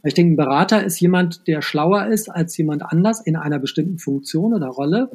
[0.04, 3.98] Ich denke, ein Berater ist jemand, der schlauer ist als jemand anders in einer bestimmten
[3.98, 5.10] Funktion oder Rolle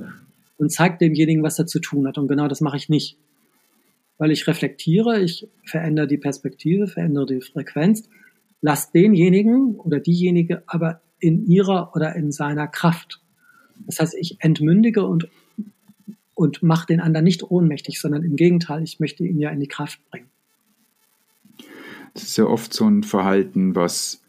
[0.57, 2.17] und zeigt demjenigen, was er zu tun hat.
[2.17, 3.17] Und genau das mache ich nicht.
[4.17, 8.07] Weil ich reflektiere, ich verändere die Perspektive, verändere die Frequenz,
[8.61, 13.21] lass denjenigen oder diejenige aber in ihrer oder in seiner Kraft.
[13.85, 15.27] Das heißt, ich entmündige und
[16.35, 19.67] und mache den anderen nicht ohnmächtig, sondern im Gegenteil, ich möchte ihn ja in die
[19.67, 20.27] Kraft bringen.
[22.13, 24.21] Das ist ja oft so ein Verhalten, was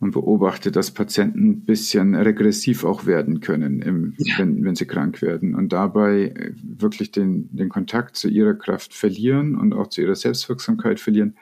[0.00, 4.34] man beobachtet, dass Patienten ein bisschen regressiv auch werden können, im, ja.
[4.38, 8.92] wenn, wenn sie krank werden und dabei äh, wirklich den, den Kontakt zu ihrer Kraft
[8.92, 11.36] verlieren und auch zu ihrer Selbstwirksamkeit verlieren.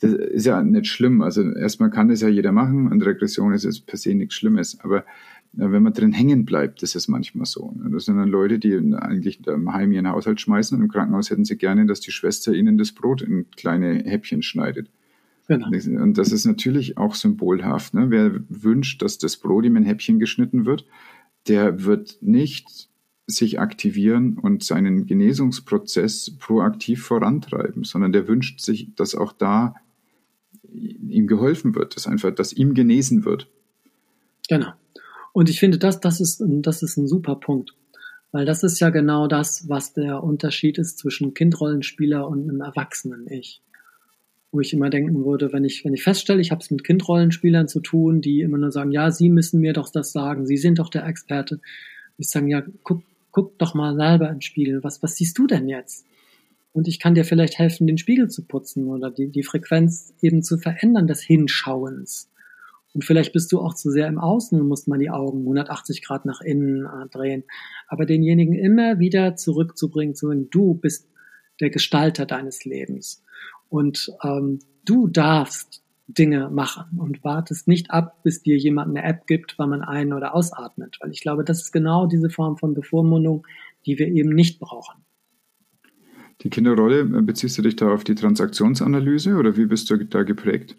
[0.00, 1.22] Das ist ja nicht schlimm.
[1.22, 4.78] Also erstmal kann das ja jeder machen und Regression ist jetzt per se nichts Schlimmes.
[4.80, 5.04] Aber
[5.56, 7.74] wenn man drin hängen bleibt, das ist manchmal so.
[7.90, 11.44] Das sind dann Leute, die eigentlich im Heim ihren Haushalt schmeißen und im Krankenhaus hätten
[11.44, 14.90] sie gerne, dass die Schwester ihnen das Brot in kleine Häppchen schneidet.
[15.46, 15.66] Genau.
[15.66, 17.94] Und das ist natürlich auch symbolhaft.
[17.94, 18.10] Ne?
[18.10, 20.86] Wer wünscht, dass das Brot ihm in Häppchen geschnitten wird,
[21.46, 22.88] der wird nicht
[23.26, 29.74] sich aktivieren und seinen Genesungsprozess proaktiv vorantreiben, sondern der wünscht sich, dass auch da
[30.72, 33.48] ihm geholfen wird, dass einfach, dass ihm genesen wird.
[34.48, 34.72] Genau.
[35.34, 37.74] Und ich finde, das, das ist, das ist ein super Punkt.
[38.30, 43.60] Weil das ist ja genau das, was der Unterschied ist zwischen Kindrollenspieler und einem Erwachsenen-Ich.
[44.52, 47.66] Wo ich immer denken würde, wenn ich, wenn ich feststelle, ich habe es mit Kindrollenspielern
[47.66, 50.78] zu tun, die immer nur sagen, ja, sie müssen mir doch das sagen, sie sind
[50.78, 51.60] doch der Experte.
[52.16, 55.68] Ich sage, ja, guck, guck doch mal selber im Spiegel, was, was siehst du denn
[55.68, 56.06] jetzt?
[56.72, 60.44] Und ich kann dir vielleicht helfen, den Spiegel zu putzen oder die, die Frequenz eben
[60.44, 62.30] zu verändern des Hinschauens.
[62.94, 66.02] Und vielleicht bist du auch zu sehr im Außen und musst mal die Augen 180
[66.02, 67.42] Grad nach innen äh, drehen.
[67.88, 71.08] Aber denjenigen immer wieder zurückzubringen, zu sagen, du bist
[71.60, 73.22] der Gestalter deines Lebens.
[73.68, 79.26] Und ähm, du darfst Dinge machen und wartest nicht ab, bis dir jemand eine App
[79.26, 80.98] gibt, weil man ein- oder ausatmet.
[81.00, 83.46] Weil ich glaube, das ist genau diese Form von Bevormundung,
[83.86, 85.02] die wir eben nicht brauchen.
[86.42, 90.22] Die Kinderrolle, äh, beziehst du dich da auf die Transaktionsanalyse oder wie bist du da
[90.22, 90.76] geprägt?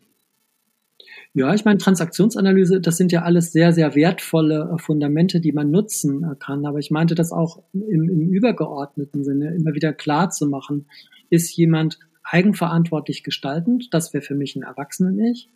[1.37, 5.69] Ja, ich meine, Transaktionsanalyse, das sind ja alles sehr, sehr wertvolle äh, Fundamente, die man
[5.69, 6.65] nutzen äh, kann.
[6.65, 10.85] Aber ich meinte das auch im, im übergeordneten Sinne, immer wieder klar zu machen,
[11.29, 15.49] ist jemand eigenverantwortlich gestaltend, das wäre für mich ein Erwachsenen-Ich,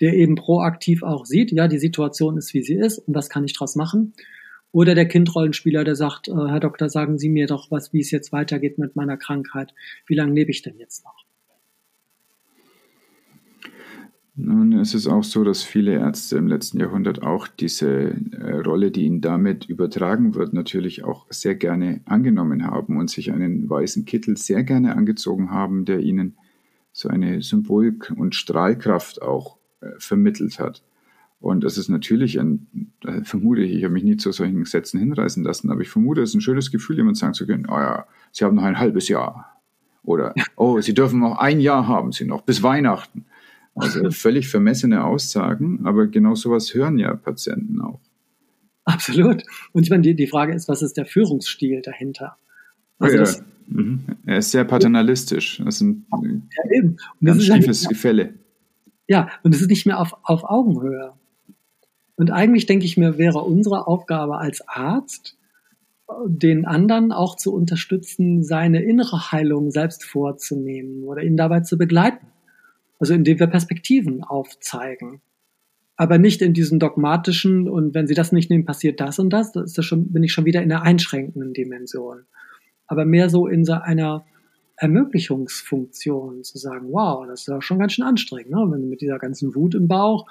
[0.00, 3.44] der eben proaktiv auch sieht, ja, die Situation ist, wie sie ist und was kann
[3.44, 4.14] ich daraus machen.
[4.70, 8.12] Oder der Kindrollenspieler, der sagt, äh, Herr Doktor, sagen Sie mir doch was, wie es
[8.12, 9.74] jetzt weitergeht mit meiner Krankheit.
[10.06, 11.27] Wie lange lebe ich denn jetzt noch?
[14.40, 18.92] Nun, es ist auch so, dass viele Ärzte im letzten Jahrhundert auch diese äh, Rolle,
[18.92, 24.04] die ihnen damit übertragen wird, natürlich auch sehr gerne angenommen haben und sich einen weißen
[24.04, 26.36] Kittel sehr gerne angezogen haben, der ihnen
[26.92, 30.84] so eine Symbolik und Strahlkraft auch äh, vermittelt hat.
[31.40, 35.00] Und das ist natürlich ein, äh, vermute ich, ich habe mich nie zu solchen Sätzen
[35.00, 37.76] hinreißen lassen, aber ich vermute, es ist ein schönes Gefühl, jemand sagen zu können, oh
[37.76, 39.60] ja, Sie haben noch ein halbes Jahr.
[40.04, 43.24] Oder, oh, Sie dürfen noch ein Jahr haben Sie noch, bis Weihnachten.
[43.78, 48.00] Also völlig vermessene Aussagen, aber genau sowas hören ja Patienten auch.
[48.84, 49.42] Absolut.
[49.72, 52.36] Und ich meine, die, die Frage ist, was ist der Führungsstil dahinter?
[52.98, 54.00] Also ja, das, mhm.
[54.24, 55.60] Er ist sehr paternalistisch.
[55.64, 56.96] Das ist ein ja, eben.
[57.20, 58.34] Und ganz schiefes ja, Gefälle.
[59.06, 61.12] Ja, und es ist nicht mehr auf, auf Augenhöhe.
[62.16, 65.36] Und eigentlich denke ich mir, wäre unsere Aufgabe als Arzt,
[66.26, 72.26] den anderen auch zu unterstützen, seine innere Heilung selbst vorzunehmen oder ihn dabei zu begleiten.
[72.98, 75.20] Also indem wir Perspektiven aufzeigen.
[75.96, 79.52] Aber nicht in diesem dogmatischen und wenn Sie das nicht nehmen, passiert das und das.
[79.52, 82.24] Da ist das schon, bin ich schon wieder in der einschränkenden Dimension.
[82.86, 84.24] Aber mehr so in so einer
[84.76, 88.64] Ermöglichungsfunktion zu sagen, wow, das ist ja schon ganz schön anstrengend, ne?
[88.70, 90.26] wenn mit dieser ganzen Wut im Bauch,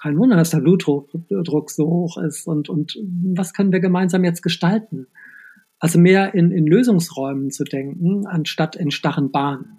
[0.00, 2.96] kein Wunder, dass der Blutdruck so hoch ist und, und
[3.34, 5.06] was können wir gemeinsam jetzt gestalten?
[5.78, 9.78] Also mehr in, in Lösungsräumen zu denken, anstatt in starren Bahnen.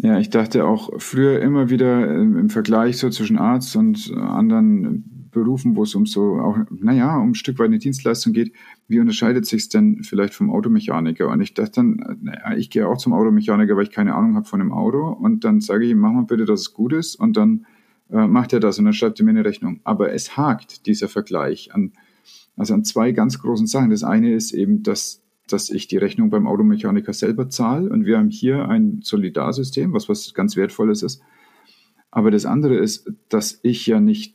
[0.00, 5.18] Ja, ich dachte auch früher immer wieder ähm, im Vergleich so zwischen Arzt und anderen
[5.30, 8.52] Berufen, wo es um so auch, naja, um ein Stück weit eine Dienstleistung geht,
[8.86, 11.28] wie unterscheidet sich es denn vielleicht vom Automechaniker?
[11.28, 14.46] Und ich dachte dann, naja, ich gehe auch zum Automechaniker, weil ich keine Ahnung habe
[14.46, 17.16] von dem Auto und dann sage ich ihm, mach mal bitte, dass es gut ist
[17.16, 17.66] und dann
[18.10, 19.80] äh, macht er das und dann schreibt er mir eine Rechnung.
[19.84, 21.92] Aber es hakt, dieser Vergleich, an,
[22.56, 23.90] also an zwei ganz großen Sachen.
[23.90, 27.90] Das eine ist eben, dass dass ich die Rechnung beim Automechaniker selber zahle.
[27.90, 31.22] Und wir haben hier ein Solidarsystem, was was ganz Wertvolles ist.
[32.10, 34.34] Aber das andere ist, dass ich ja nicht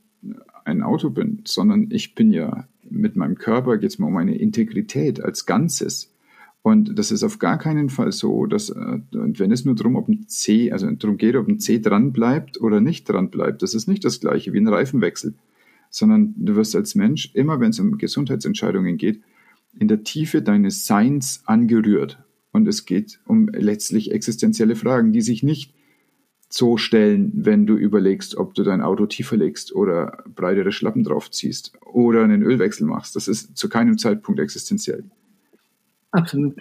[0.66, 4.38] ein Auto bin, sondern ich bin ja mit meinem Körper, geht es mir um meine
[4.38, 6.14] Integrität als Ganzes.
[6.62, 10.08] Und das ist auf gar keinen Fall so, dass, äh, wenn es nur darum, ob
[10.08, 13.74] ein C, also darum geht, ob ein C dran bleibt oder nicht dran bleibt, das
[13.74, 15.34] ist nicht das gleiche wie ein Reifenwechsel,
[15.90, 19.22] sondern du wirst als Mensch, immer wenn es um Gesundheitsentscheidungen geht,
[19.78, 22.24] in der Tiefe deines Seins angerührt.
[22.52, 25.74] Und es geht um letztlich existenzielle Fragen, die sich nicht
[26.50, 31.74] so stellen, wenn du überlegst, ob du dein Auto tiefer legst oder breitere Schlappen draufziehst
[31.82, 33.16] oder einen Ölwechsel machst.
[33.16, 35.04] Das ist zu keinem Zeitpunkt existenziell.
[36.12, 36.56] Absolut.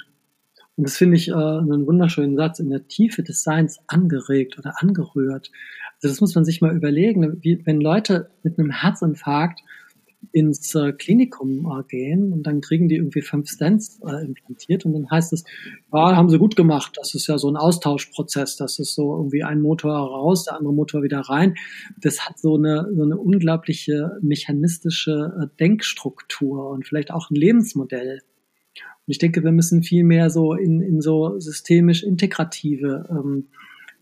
[0.76, 4.80] Und das finde ich äh, einen wunderschönen Satz, in der Tiefe des Seins angeregt oder
[4.80, 5.50] angerührt.
[5.96, 9.62] Also das muss man sich mal überlegen, wie, wenn Leute mit einem Herzinfarkt
[10.30, 14.92] ins äh, Klinikum äh, gehen und dann kriegen die irgendwie fünf Stents äh, implantiert und
[14.92, 15.44] dann heißt es,
[15.92, 16.92] ja, haben sie gut gemacht.
[16.96, 18.56] Das ist ja so ein Austauschprozess.
[18.56, 21.56] Das ist so irgendwie ein Motor raus, der andere Motor wieder rein.
[22.00, 28.20] Das hat so eine, so eine unglaubliche mechanistische äh, Denkstruktur und vielleicht auch ein Lebensmodell.
[29.06, 33.48] Und ich denke, wir müssen viel mehr so in, in so systemisch integrative ähm,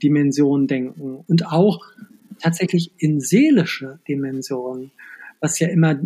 [0.03, 1.85] Dimensionen denken und auch
[2.39, 4.93] tatsächlich in seelische Dimensionen
[5.41, 5.99] was ja immer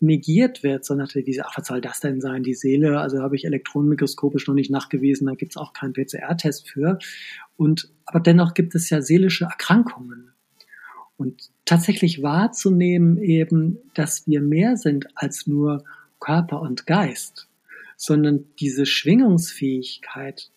[0.00, 3.36] negiert wird, so natürlich diese, ach, was soll das denn sein, die Seele, also habe
[3.36, 6.98] ich elektronenmikroskopisch noch nicht nachgewiesen, da gibt es auch keinen PCR-Test für.
[7.56, 10.32] Und, aber dennoch gibt es ja seelische Erkrankungen.
[11.18, 15.84] Und tatsächlich wahrzunehmen eben, dass wir mehr sind als nur
[16.18, 17.48] Körper und Geist,
[17.96, 20.50] sondern diese Schwingungsfähigkeit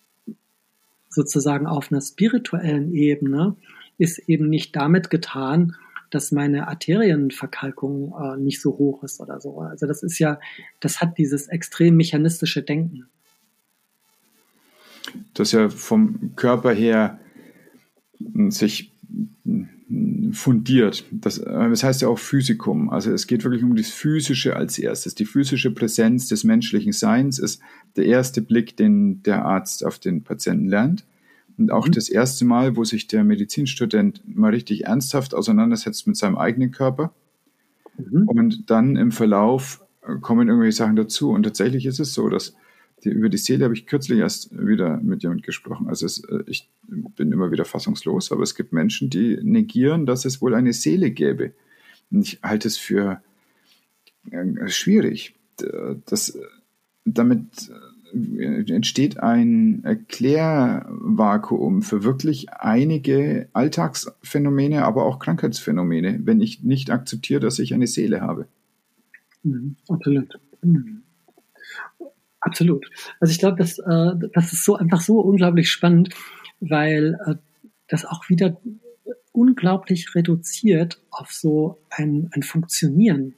[1.10, 3.58] sozusagen auf einer spirituellen Ebene
[3.98, 5.76] ist eben nicht damit getan,
[6.14, 9.60] dass meine Arterienverkalkung äh, nicht so hoch ist oder so.
[9.60, 10.40] Also das ist ja,
[10.80, 13.08] das hat dieses extrem mechanistische Denken.
[15.34, 17.20] Das ja vom Körper her
[18.20, 18.92] hm, sich
[19.44, 19.70] hm,
[20.34, 21.06] fundiert.
[21.12, 22.90] Das, äh, das heißt ja auch Physikum.
[22.90, 25.16] Also es geht wirklich um das Physische als erstes.
[25.16, 27.62] Die physische Präsenz des menschlichen Seins ist
[27.96, 31.06] der erste Blick, den der Arzt auf den Patienten lernt.
[31.58, 31.92] Und auch mhm.
[31.92, 37.14] das erste Mal, wo sich der Medizinstudent mal richtig ernsthaft auseinandersetzt mit seinem eigenen Körper.
[37.98, 38.28] Mhm.
[38.28, 41.32] Und dann im Verlauf äh, kommen irgendwelche Sachen dazu.
[41.32, 42.56] Und tatsächlich ist es so, dass
[43.04, 45.88] die, über die Seele habe ich kürzlich erst wieder mit jemand gesprochen.
[45.88, 50.26] Also es, äh, ich bin immer wieder fassungslos, aber es gibt Menschen, die negieren, dass
[50.26, 51.54] es wohl eine Seele gäbe.
[52.12, 53.22] Und ich halte es für
[54.32, 55.36] äh, schwierig.
[56.08, 56.36] Das,
[57.06, 57.72] damit
[58.14, 67.60] entsteht ein Erklärvakuum für wirklich einige Alltagsphänomene, aber auch Krankheitsphänomene, wenn ich nicht akzeptiere, dass
[67.60, 68.48] ich eine Seele habe.
[69.44, 70.40] Mhm, absolut.
[70.62, 71.02] Mhm.
[72.40, 72.86] Absolut.
[73.20, 76.10] Also ich glaube, das, äh, das ist so einfach so unglaublich spannend,
[76.60, 77.36] weil äh,
[77.88, 78.60] das auch wieder
[79.32, 83.34] unglaublich reduziert auf so ein, ein Funktionieren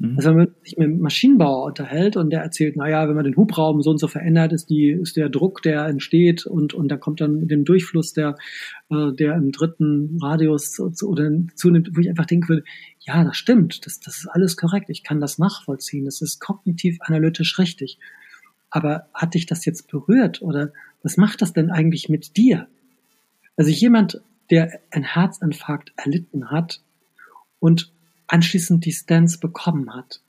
[0.00, 0.16] Mhm.
[0.16, 3.36] Also wenn man sich mit einem Maschinenbauer unterhält und der erzählt, naja, wenn man den
[3.36, 6.96] Hubraum so und so verändert, ist die, ist der Druck, der entsteht und, und da
[6.96, 8.36] kommt dann mit dem Durchfluss, der,
[8.90, 12.64] äh, der im dritten Radius zu, oder zunimmt, wo ich einfach denken würde,
[13.00, 16.96] ja, das stimmt, das, das ist alles korrekt, ich kann das nachvollziehen, das ist kognitiv
[17.02, 17.98] analytisch richtig.
[18.70, 22.68] Aber hat dich das jetzt berührt oder was macht das denn eigentlich mit dir?
[23.56, 26.80] Also jemand, der einen Herzinfarkt erlitten hat
[27.58, 27.92] und
[28.30, 30.22] anschließend die Stents bekommen hat,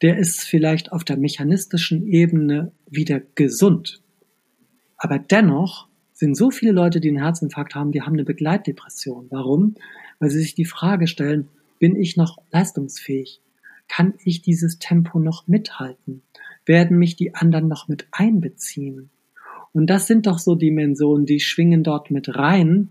[0.00, 4.00] der ist vielleicht auf der mechanistischen Ebene wieder gesund.
[4.96, 9.26] Aber dennoch sind so viele Leute, die einen Herzinfarkt haben, die haben eine Begleitdepression.
[9.30, 9.74] Warum?
[10.18, 13.40] Weil sie sich die Frage stellen, bin ich noch leistungsfähig?
[13.88, 16.22] Kann ich dieses Tempo noch mithalten?
[16.66, 19.10] Werden mich die anderen noch mit einbeziehen?
[19.72, 22.88] Und das sind doch so Dimensionen, die schwingen dort mit rein,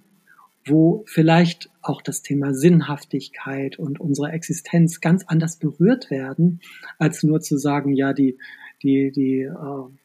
[0.67, 6.60] wo vielleicht auch das Thema Sinnhaftigkeit und unsere Existenz ganz anders berührt werden,
[6.99, 8.38] als nur zu sagen, ja, die,
[8.84, 9.53] die, die äh,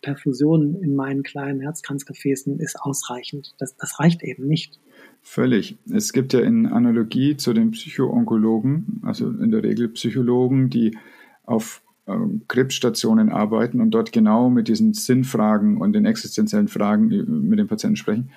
[0.01, 3.55] Perfusion in meinen kleinen Herzkranzgefäßen ist ausreichend.
[3.59, 4.81] Das, das reicht eben nicht.
[5.20, 5.77] Völlig.
[5.90, 10.96] Es gibt ja in Analogie zu den Psychoonkologen, also in der Regel Psychologen, die
[11.44, 17.22] auf ähm, Krebsstationen arbeiten und dort genau mit diesen Sinnfragen und den existenziellen Fragen äh,
[17.22, 18.31] mit den Patienten sprechen,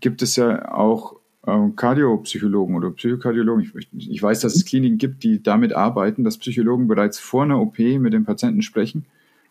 [0.00, 3.70] gibt es ja auch Kardiopsychologen oder Psychokardiologen.
[3.78, 7.60] Ich, ich, weiß, dass es Kliniken gibt, die damit arbeiten, dass Psychologen bereits vor einer
[7.60, 9.06] OP mit dem Patienten sprechen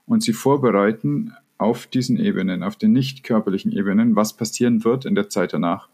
[0.06, 5.16] und sie vorbereiten auf diesen Ebenen, auf den nicht körperlichen Ebenen, was passieren wird in
[5.16, 5.88] der Zeit danach.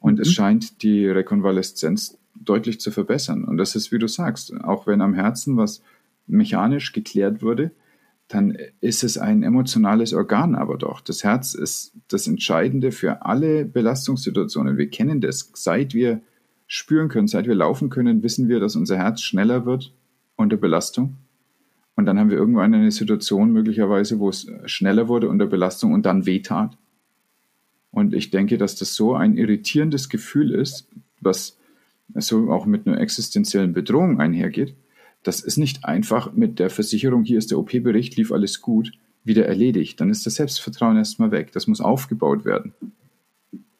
[0.00, 0.20] Und mhm.
[0.22, 3.44] es scheint die Rekonvaleszenz deutlich zu verbessern.
[3.44, 5.82] Und das ist, wie du sagst, auch wenn am Herzen was
[6.26, 7.72] mechanisch geklärt wurde,
[8.28, 11.00] dann ist es ein emotionales Organ aber doch.
[11.00, 14.76] Das Herz ist das Entscheidende für alle Belastungssituationen.
[14.76, 15.52] Wir kennen das.
[15.54, 16.20] Seit wir
[16.66, 19.92] spüren können, seit wir laufen können, wissen wir, dass unser Herz schneller wird
[20.34, 21.16] unter Belastung.
[21.94, 26.04] Und dann haben wir irgendwann eine Situation möglicherweise, wo es schneller wurde unter Belastung und
[26.04, 26.76] dann wehtat.
[27.90, 30.88] Und ich denke, dass das so ein irritierendes Gefühl ist,
[31.20, 31.58] was
[32.14, 34.74] so auch mit einer existenziellen Bedrohung einhergeht,
[35.26, 38.92] das ist nicht einfach mit der Versicherung, hier ist der OP-Bericht, lief alles gut,
[39.24, 40.00] wieder erledigt.
[40.00, 41.52] Dann ist das Selbstvertrauen erstmal weg.
[41.52, 42.72] Das muss aufgebaut werden.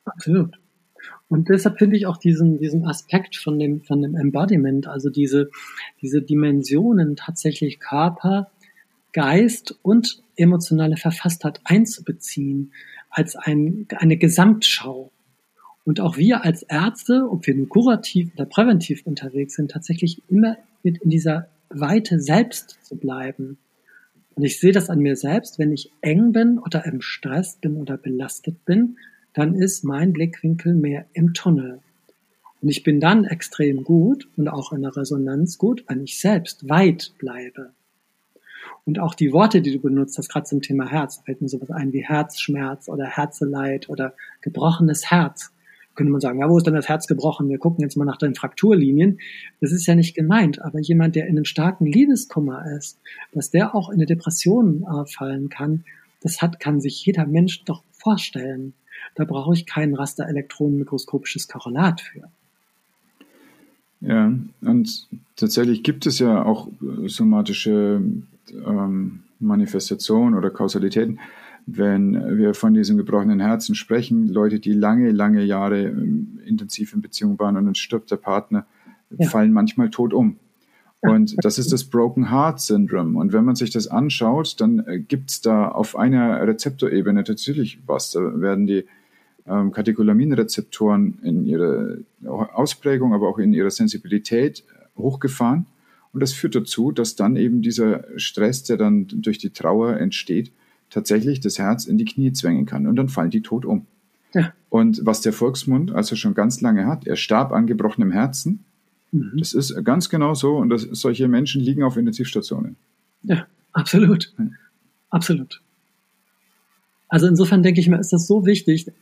[0.04, 0.58] Absolut.
[1.28, 5.50] Und deshalb finde ich auch diesen, diesen Aspekt von dem, von dem Embodiment, also diese,
[6.00, 8.50] diese Dimensionen tatsächlich Körper,
[9.12, 12.72] Geist und emotionale Verfasstheit einzubeziehen
[13.10, 15.10] als ein, eine Gesamtschau.
[15.86, 20.56] Und auch wir als Ärzte, ob wir nur kurativ oder präventiv unterwegs sind, tatsächlich immer
[20.82, 23.56] mit in dieser Weite selbst zu bleiben.
[24.34, 27.76] Und ich sehe das an mir selbst, wenn ich eng bin oder im Stress bin
[27.76, 28.98] oder belastet bin,
[29.32, 31.78] dann ist mein Blickwinkel mehr im Tunnel.
[32.60, 36.68] Und ich bin dann extrem gut und auch in der Resonanz gut, wenn ich selbst
[36.68, 37.70] weit bleibe.
[38.86, 41.70] Und auch die Worte, die du benutzt hast, gerade zum Thema Herz, fällt mir sowas
[41.70, 45.52] ein wie Herzschmerz oder Herzeleid oder gebrochenes Herz.
[45.96, 47.48] Könnte man sagen, ja, wo ist denn das Herz gebrochen?
[47.48, 49.18] Wir gucken jetzt mal nach den Frakturlinien.
[49.60, 53.00] Das ist ja nicht gemeint, aber jemand, der in einem starken Liebeskummer ist,
[53.32, 55.84] dass der auch in eine Depression äh, fallen kann,
[56.20, 58.74] das hat, kann sich jeder Mensch doch vorstellen.
[59.14, 62.28] Da brauche ich kein Rasterelektronenmikroskopisches Korrelat für.
[64.00, 66.68] Ja, und tatsächlich gibt es ja auch
[67.06, 68.02] somatische
[68.52, 71.18] ähm, Manifestationen oder Kausalitäten,
[71.66, 77.02] wenn wir von diesem gebrochenen Herzen sprechen, Leute, die lange, lange Jahre ähm, intensiv in
[77.02, 78.66] Beziehung waren und dann stirbt der Partner,
[79.18, 79.28] ja.
[79.28, 80.36] fallen manchmal tot um.
[81.00, 83.18] Und das ist das Broken Heart Syndrome.
[83.18, 87.80] Und wenn man sich das anschaut, dann äh, gibt es da auf einer Rezeptorebene natürlich
[87.86, 88.12] was.
[88.12, 88.84] Da werden die
[89.46, 94.64] ähm, Katecholaminrezeptoren in ihrer Ausprägung, aber auch in ihrer Sensibilität
[94.96, 95.66] hochgefahren.
[96.12, 100.52] Und das führt dazu, dass dann eben dieser Stress, der dann durch die Trauer entsteht,
[100.90, 102.86] tatsächlich das Herz in die Knie zwängen kann.
[102.86, 103.86] Und dann fallen die tot um.
[104.34, 104.52] Ja.
[104.68, 108.64] Und was der Volksmund also schon ganz lange hat, er starb an gebrochenem Herzen.
[109.12, 109.32] Mhm.
[109.38, 110.56] Das ist ganz genau so.
[110.56, 112.76] Und das, solche Menschen liegen auf Intensivstationen.
[113.22, 114.32] Ja, absolut.
[114.38, 114.46] Ja.
[115.10, 115.62] Absolut.
[117.08, 118.92] Also insofern denke ich mir, ist das so wichtig, äh,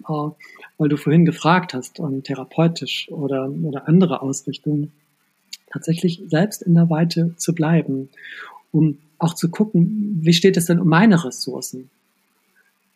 [0.78, 4.92] weil du vorhin gefragt hast, therapeutisch oder, oder andere Ausrichtungen,
[5.72, 8.10] tatsächlich selbst in der Weite zu bleiben,
[8.70, 11.90] um auch zu gucken, wie steht es denn um meine Ressourcen?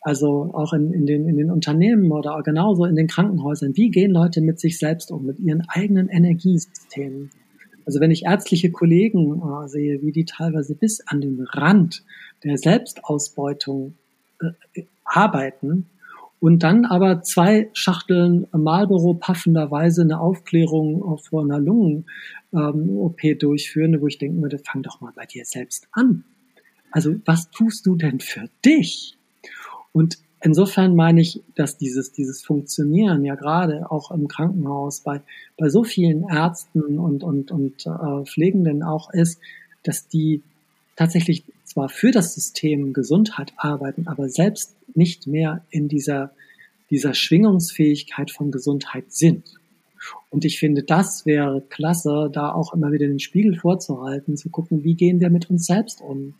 [0.01, 3.75] Also auch in, in, den, in den Unternehmen oder genauso in den Krankenhäusern.
[3.75, 7.31] Wie gehen Leute mit sich selbst um, mit ihren eigenen Energiesystemen?
[7.85, 12.03] Also wenn ich ärztliche Kollegen äh, sehe, wie die teilweise bis an den Rand
[12.43, 13.95] der Selbstausbeutung
[14.41, 15.87] äh, arbeiten,
[16.39, 24.07] und dann aber zwei Schachteln Marlboro paffenderweise eine Aufklärung vor einer Lungen-OP ähm, durchführen, wo
[24.07, 26.23] ich denken würde, fang doch mal bei dir selbst an.
[26.91, 29.17] Also was tust du denn für dich?
[29.91, 35.21] Und insofern meine ich, dass dieses, dieses Funktionieren ja gerade auch im Krankenhaus bei,
[35.57, 39.39] bei so vielen Ärzten und, und, und äh, Pflegenden auch ist,
[39.83, 40.41] dass die
[40.95, 46.31] tatsächlich zwar für das System Gesundheit arbeiten, aber selbst nicht mehr in dieser,
[46.89, 49.43] dieser Schwingungsfähigkeit von Gesundheit sind.
[50.29, 54.83] Und ich finde, das wäre klasse, da auch immer wieder den Spiegel vorzuhalten, zu gucken,
[54.83, 56.33] wie gehen wir mit uns selbst um.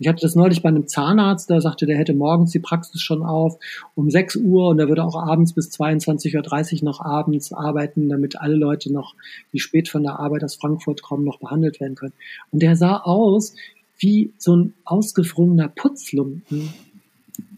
[0.00, 3.24] Ich hatte das neulich bei einem Zahnarzt, der sagte, der hätte morgens die Praxis schon
[3.24, 3.58] auf
[3.96, 8.40] um 6 Uhr und er würde auch abends bis 22.30 Uhr noch abends arbeiten, damit
[8.40, 9.16] alle Leute noch,
[9.52, 12.12] die spät von der Arbeit aus Frankfurt kommen, noch behandelt werden können.
[12.52, 13.54] Und der sah aus
[13.98, 16.72] wie so ein ausgefrorener Putzlumpen,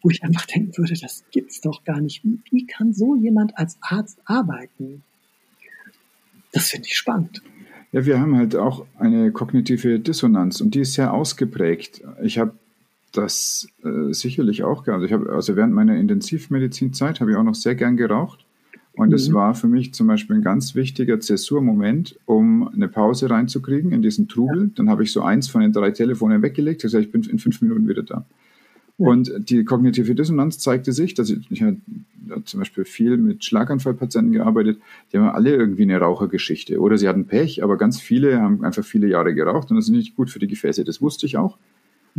[0.03, 2.22] wo ich einfach denken würde, das gibt's doch gar nicht.
[2.51, 5.03] Wie, kann so jemand als Arzt arbeiten?
[6.53, 7.43] Das finde ich spannend.
[7.93, 12.03] Ja, wir haben halt auch eine kognitive Dissonanz und die ist sehr ausgeprägt.
[12.22, 12.53] Ich habe
[13.12, 15.05] das äh, sicherlich auch gehabt.
[15.05, 18.47] Ich habe also während meiner Intensivmedizinzeit habe ich auch noch sehr gern geraucht
[18.95, 19.34] und es mhm.
[19.34, 24.28] war für mich zum Beispiel ein ganz wichtiger Zäsurmoment, um eine Pause reinzukriegen in diesen
[24.28, 24.64] Trubel.
[24.64, 24.70] Ja.
[24.74, 26.80] Dann habe ich so eins von den drei Telefonen weggelegt.
[26.80, 28.26] Ich gesagt, ich bin in fünf Minuten wieder da.
[28.99, 29.07] Ja.
[29.07, 31.76] Und die kognitive Dissonanz zeigte sich, dass ich, ich habe
[32.45, 34.78] zum Beispiel viel mit Schlaganfallpatienten gearbeitet,
[35.12, 36.78] die haben alle irgendwie eine Rauchergeschichte.
[36.80, 39.93] Oder sie hatten Pech, aber ganz viele haben einfach viele Jahre geraucht und das ist
[39.93, 40.84] nicht gut für die Gefäße.
[40.84, 41.57] Das wusste ich auch.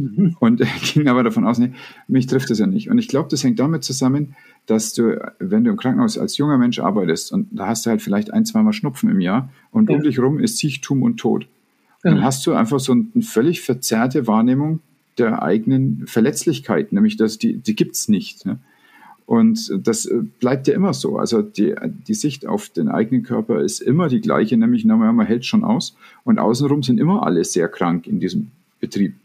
[0.01, 0.35] Mhm.
[0.39, 0.61] Und
[0.93, 1.71] ging aber davon aus, nee,
[2.07, 2.89] mich trifft das ja nicht.
[2.89, 4.35] Und ich glaube, das hängt damit zusammen,
[4.65, 8.01] dass du, wenn du im Krankenhaus als junger Mensch arbeitest und da hast du halt
[8.01, 9.95] vielleicht ein, zweimal Schnupfen im Jahr und ja.
[9.95, 11.47] um dich rum ist Siechtum und Tod.
[12.03, 12.11] Ja.
[12.11, 14.79] Dann hast du einfach so eine völlig verzerrte Wahrnehmung
[15.17, 18.45] der eigenen Verletzlichkeit, nämlich dass die, die gibt's nicht.
[18.45, 18.59] Ne?
[19.31, 21.17] Und das äh, bleibt ja immer so.
[21.17, 21.73] Also die,
[22.07, 25.63] die Sicht auf den eigenen Körper ist immer die gleiche, nämlich na, man hält schon
[25.63, 25.95] aus.
[26.23, 29.15] Und außenrum sind immer alle sehr krank in diesem Betrieb.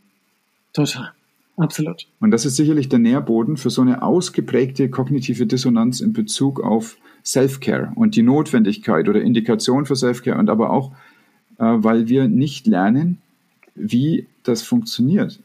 [0.77, 1.11] Total.
[1.57, 2.07] Absolut.
[2.21, 6.99] Und das ist sicherlich der Nährboden für so eine ausgeprägte kognitive Dissonanz in Bezug auf
[7.25, 10.93] Self-Care und die Notwendigkeit oder Indikation für Self-Care und aber auch,
[11.59, 13.23] äh, weil wir nicht lernen,
[13.75, 15.41] wie das funktioniert.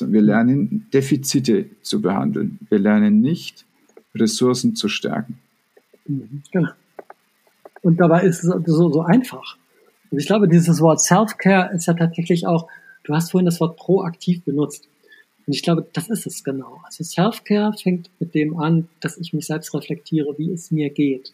[0.00, 2.58] Wir lernen Defizite zu behandeln.
[2.68, 3.64] Wir lernen nicht,
[4.14, 5.38] Ressourcen zu stärken.
[6.06, 6.72] Mhm, genau.
[7.80, 9.56] Und dabei ist es so, so einfach.
[10.10, 12.68] Und ich glaube, dieses Wort Self-Care ist ja tatsächlich auch,
[13.08, 14.88] du hast vorhin das Wort proaktiv benutzt.
[15.46, 16.78] Und ich glaube, das ist es genau.
[16.84, 21.32] Also Self-Care fängt mit dem an, dass ich mich selbst reflektiere, wie es mir geht.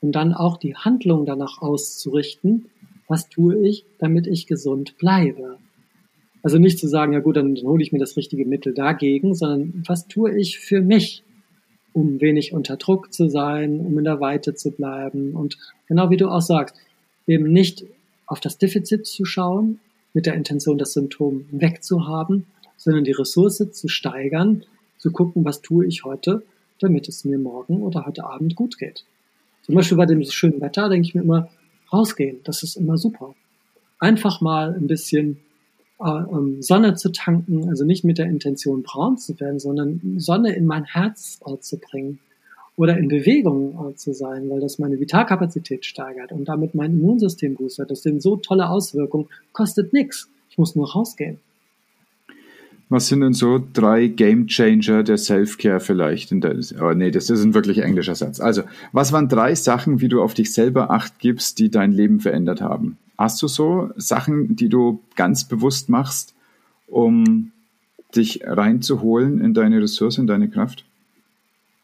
[0.00, 2.70] Und dann auch die Handlung danach auszurichten,
[3.06, 5.58] was tue ich, damit ich gesund bleibe.
[6.42, 9.84] Also nicht zu sagen, ja gut, dann, hole ich mir das richtige Mittel dagegen, sondern
[9.86, 11.22] was tue ich für mich,
[11.92, 16.16] um wenig unter Druck zu sein, um in der Weite zu bleiben und genau wie
[16.16, 16.76] du auch sagst,
[17.26, 17.84] eben nicht
[18.26, 19.80] auf das Defizit zu schauen,
[20.14, 22.46] mit der Intention, das Symptom wegzuhaben,
[22.76, 24.64] sondern die Ressource zu steigern,
[24.98, 26.42] zu gucken, was tue ich heute,
[26.80, 29.04] damit es mir morgen oder heute Abend gut geht.
[29.62, 31.48] Zum Beispiel bei dem schönen Wetter denke ich mir immer,
[31.92, 33.34] rausgehen, das ist immer super.
[33.98, 35.38] Einfach mal ein bisschen
[36.00, 40.54] äh, ähm, Sonne zu tanken, also nicht mit der Intention braun zu werden, sondern Sonne
[40.54, 42.18] in mein Herz zu bringen
[42.76, 47.54] oder in Bewegung äh, zu sein, weil das meine Vitalkapazität steigert und damit mein Immunsystem
[47.54, 47.90] boostert.
[47.90, 50.28] Das sind so tolle Auswirkungen, kostet nichts.
[50.50, 51.38] Ich muss nur rausgehen.
[52.88, 56.32] Was sind denn so drei Game Changer der Self-Care vielleicht?
[56.32, 58.40] In der, oh nee, das ist ein wirklich englischer Satz.
[58.40, 58.62] Also,
[58.92, 62.60] was waren drei Sachen, wie du auf dich selber acht gibst, die dein Leben verändert
[62.60, 62.98] haben?
[63.16, 66.34] Hast du so Sachen, die du ganz bewusst machst,
[66.86, 67.52] um
[68.14, 70.84] dich reinzuholen in deine Ressource, in deine Kraft?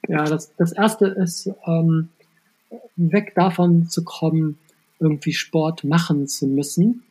[0.08, 2.08] Ja, das, das erste ist, ähm,
[2.96, 4.58] weg davon zu kommen,
[4.98, 7.02] irgendwie Sport machen zu müssen,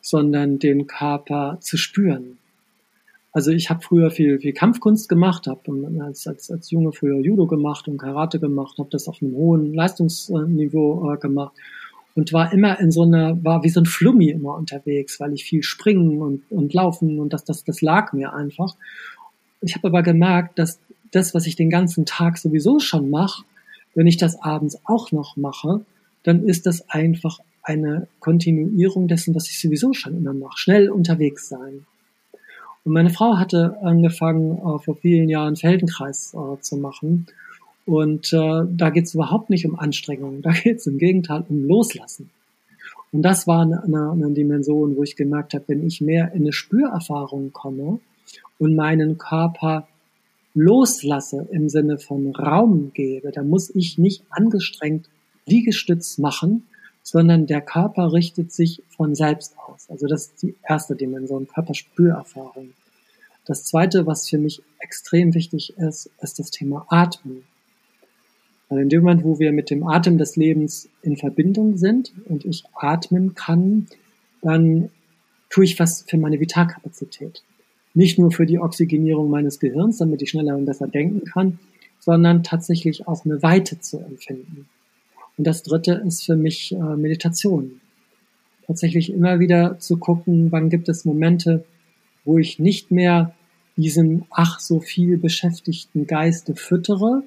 [0.00, 2.38] sondern den Körper zu spüren.
[3.32, 5.60] Also ich habe früher viel, viel Kampfkunst gemacht, habe
[6.00, 9.74] als, als, als Junge früher Judo gemacht und Karate gemacht, habe das auf einem hohen
[9.74, 11.54] Leistungsniveau äh, gemacht
[12.14, 15.44] und war immer in so einer, war wie so ein Flummi immer unterwegs, weil ich
[15.44, 18.76] viel springen und, und laufen und das, das, das lag mir einfach.
[19.60, 20.80] Ich habe aber gemerkt, dass
[21.10, 23.44] das, was ich den ganzen Tag sowieso schon mache,
[23.94, 25.84] wenn ich das abends auch noch mache,
[26.22, 30.58] dann ist das einfach eine Kontinuierung dessen, was ich sowieso schon immer mache.
[30.58, 31.86] Schnell unterwegs sein.
[32.84, 37.26] Und meine Frau hatte angefangen, äh, vor vielen Jahren Feldenkreis äh, zu machen.
[37.84, 41.64] Und äh, da geht es überhaupt nicht um Anstrengung, da geht es im Gegenteil um
[41.66, 42.30] Loslassen.
[43.12, 46.52] Und das war eine, eine Dimension, wo ich gemerkt habe, wenn ich mehr in eine
[46.52, 48.00] Spürerfahrung komme
[48.58, 49.88] und meinen Körper
[50.58, 55.08] loslasse im Sinne von Raum gebe, da muss ich nicht angestrengt
[55.46, 56.66] Liegestütz machen,
[57.02, 59.88] sondern der Körper richtet sich von selbst aus.
[59.88, 62.70] Also das ist die erste Dimension, Körperspürerfahrung.
[63.46, 67.44] Das zweite, was für mich extrem wichtig ist, ist das Thema Atmen.
[68.68, 72.44] Weil in dem Moment, wo wir mit dem Atem des Lebens in Verbindung sind und
[72.44, 73.86] ich atmen kann,
[74.42, 74.90] dann
[75.48, 77.42] tue ich was für meine Vitalkapazität
[77.98, 81.58] nicht nur für die Oxygenierung meines Gehirns, damit ich schneller und besser denken kann,
[81.98, 84.68] sondern tatsächlich auch eine Weite zu empfinden.
[85.36, 87.80] Und das dritte ist für mich äh, Meditation.
[88.68, 91.64] Tatsächlich immer wieder zu gucken, wann gibt es Momente,
[92.24, 93.34] wo ich nicht mehr
[93.76, 97.24] diesem ach so viel beschäftigten Geiste füttere,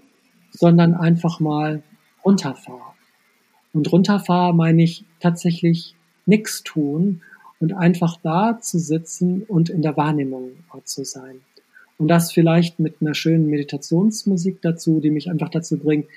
[0.51, 1.83] sondern einfach mal
[2.23, 2.93] runterfahre.
[3.73, 5.95] Und runterfahre meine ich tatsächlich
[6.25, 7.21] nichts tun,
[7.61, 10.51] und einfach da zu sitzen und in der Wahrnehmung
[10.83, 11.41] zu sein.
[11.97, 16.07] Und das vielleicht mit einer schönen Meditationsmusik dazu, die mich einfach dazu bringt,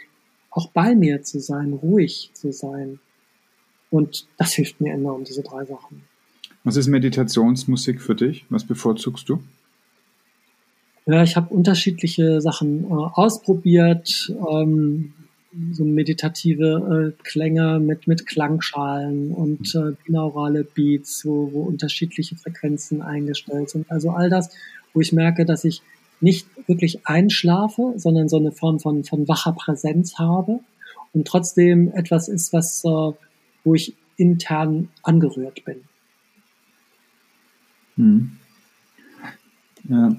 [0.51, 2.99] auch bei mir zu sein, ruhig zu sein.
[3.90, 6.03] Und das hilft mir enorm, diese drei Sachen.
[6.64, 8.47] Was ist Meditationsmusik für dich?
[8.49, 9.42] Was bevorzugst du?
[11.05, 14.32] Ja, ich habe unterschiedliche Sachen äh, ausprobiert.
[14.51, 15.12] Ähm,
[15.73, 23.03] so meditative äh, Klänge mit, mit Klangschalen und äh, binaurale Beats, wo, wo unterschiedliche Frequenzen
[23.03, 23.91] eingestellt sind.
[23.91, 24.51] Also all das,
[24.93, 25.83] wo ich merke, dass ich
[26.21, 30.61] nicht wirklich einschlafe, sondern so eine Form von, von wacher Präsenz habe
[31.13, 33.13] und trotzdem etwas ist, was, äh,
[33.65, 35.77] wo ich intern angerührt bin.
[37.97, 38.33] Hm.
[39.89, 40.17] Ja,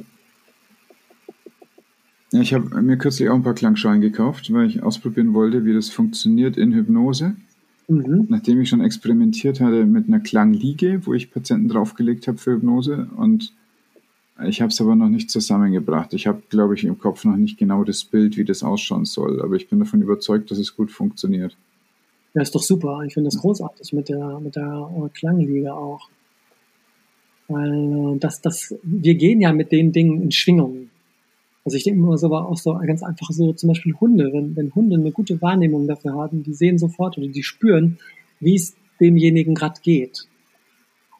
[2.42, 5.90] ich habe mir kürzlich auch ein paar Klangschalen gekauft, weil ich ausprobieren wollte, wie das
[5.90, 7.36] funktioniert in Hypnose.
[7.88, 8.26] Mhm.
[8.30, 13.08] Nachdem ich schon experimentiert hatte mit einer Klangliege, wo ich Patienten draufgelegt habe für Hypnose
[13.16, 13.54] und
[14.44, 16.14] ich habe es aber noch nicht zusammengebracht.
[16.14, 19.42] Ich habe, glaube ich, im Kopf noch nicht genau das Bild, wie das ausschauen soll,
[19.42, 21.56] aber ich bin davon überzeugt, dass es gut funktioniert.
[22.34, 23.02] Ja, ist doch super.
[23.08, 26.10] Ich finde das großartig mit der, mit der Klangliege auch.
[27.48, 30.90] Weil das, das, wir gehen ja mit den Dingen in Schwingungen.
[31.66, 34.56] Also ich denke immer so, war auch so ganz einfach so, zum Beispiel Hunde, wenn,
[34.56, 37.98] wenn Hunde eine gute Wahrnehmung dafür haben, die sehen sofort oder die spüren,
[38.40, 40.28] wie es demjenigen gerade geht.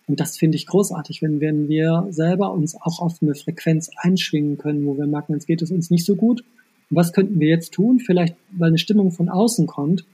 [0.08, 4.60] Und das finde ich großartig, wenn, wenn wir selber uns auch auf eine Frequenz einschwingen
[4.60, 6.44] können, wo wir merken, jetzt geht es uns nicht so gut.
[6.92, 8.00] Was könnten wir jetzt tun?
[8.00, 10.06] Vielleicht, weil eine Stimmung von außen kommt,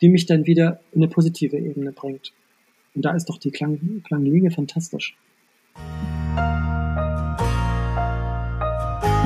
[0.00, 2.32] die mich dann wieder in eine positive Ebene bringt.
[2.94, 5.14] Und da ist doch die Klang, Klanglinie fantastisch.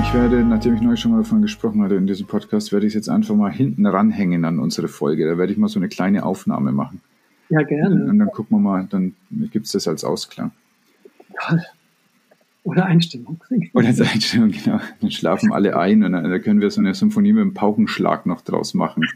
[0.08, 2.92] Ich werde, nachdem ich neulich schon mal davon gesprochen hatte in diesem Podcast, werde ich
[2.92, 5.28] es jetzt einfach mal hinten ranhängen an unsere Folge.
[5.28, 7.02] Da werde ich mal so eine kleine Aufnahme machen.
[7.50, 8.06] Ja, gerne.
[8.06, 9.14] Und dann gucken wir mal, dann
[9.52, 10.52] gibt es das als Ausklang.
[11.38, 11.62] Toll.
[12.64, 13.38] Oder Einstimmung.
[13.74, 14.80] Oder als Einstimmung, genau.
[15.02, 18.24] Dann schlafen alle ein und dann, dann können wir so eine Symphonie mit einem Paukenschlag
[18.24, 19.06] noch draus machen.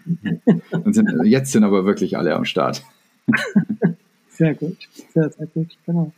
[0.73, 2.85] Und sind, jetzt sind aber wirklich alle am Start.
[4.29, 4.77] Sehr gut,
[5.15, 6.13] sehr, sehr gut, genau.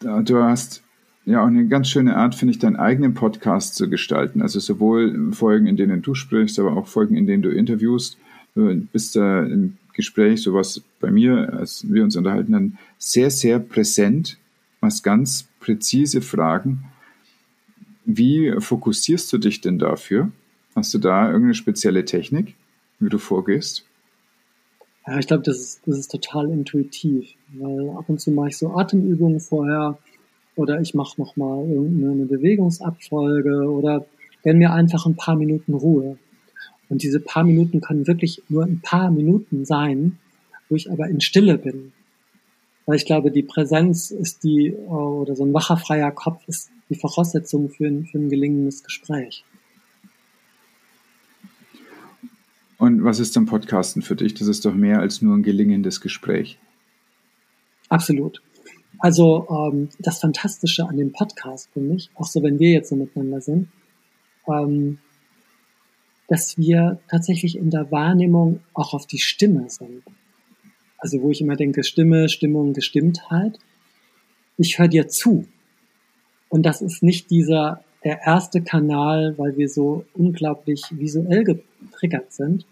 [0.00, 0.83] Du hast
[1.24, 4.42] ja auch eine ganz schöne Art, finde ich, deinen eigenen Podcast zu gestalten.
[4.42, 8.18] Also sowohl Folgen, in denen du sprichst, aber auch Folgen, in denen du interviewst.
[8.54, 13.58] Du bist da im Gespräch, sowas bei mir, als wir uns unterhalten, dann sehr, sehr
[13.58, 14.38] präsent,
[14.82, 16.84] hast ganz präzise Fragen.
[18.04, 20.30] Wie fokussierst du dich denn dafür?
[20.76, 22.54] Hast du da irgendeine spezielle Technik,
[22.98, 23.86] wie du vorgehst?
[25.06, 28.56] Ja, ich glaube, das ist, das ist total intuitiv, weil ab und zu mache ich
[28.56, 29.98] so Atemübungen vorher
[30.56, 34.06] oder ich mache nochmal irgendeine Bewegungsabfolge oder
[34.42, 36.18] gönne mir einfach ein paar Minuten Ruhe.
[36.88, 40.18] Und diese paar Minuten können wirklich nur ein paar Minuten sein,
[40.68, 41.92] wo ich aber in Stille bin.
[42.86, 46.94] Weil ich glaube, die Präsenz ist die, oder so ein wacher, freier Kopf ist die
[46.94, 49.44] Voraussetzung für ein, für ein gelingendes Gespräch.
[52.76, 54.34] Und was ist dann Podcasten für dich?
[54.34, 56.58] Das ist doch mehr als nur ein gelingendes Gespräch.
[57.88, 58.42] Absolut.
[58.98, 62.96] Also ähm, das Fantastische an dem Podcast für mich, auch so wenn wir jetzt so
[62.96, 63.68] miteinander sind,
[64.48, 64.98] ähm,
[66.28, 70.02] dass wir tatsächlich in der Wahrnehmung auch auf die Stimme sind.
[70.98, 73.58] Also wo ich immer denke, Stimme, Stimmung, Gestimmtheit.
[74.56, 75.46] Ich höre dir zu.
[76.48, 82.66] Und das ist nicht dieser der erste Kanal, weil wir so unglaublich visuell getriggert sind,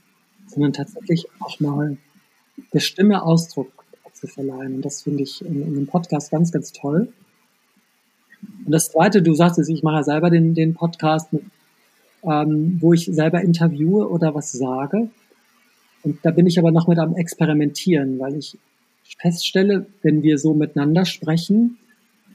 [0.46, 1.96] sondern tatsächlich auch mal
[2.72, 3.82] der Stimme Ausdruck
[4.22, 4.76] zu verleihen.
[4.76, 7.12] Und das finde ich in, in, dem Podcast ganz, ganz toll.
[8.64, 11.42] Und das Zweite, du sagst es, ich mache selber den, den Podcast, mit,
[12.22, 15.10] ähm, wo ich selber interviewe oder was sage.
[16.04, 18.56] Und da bin ich aber noch mit am Experimentieren, weil ich
[19.18, 21.78] feststelle, wenn wir so miteinander sprechen,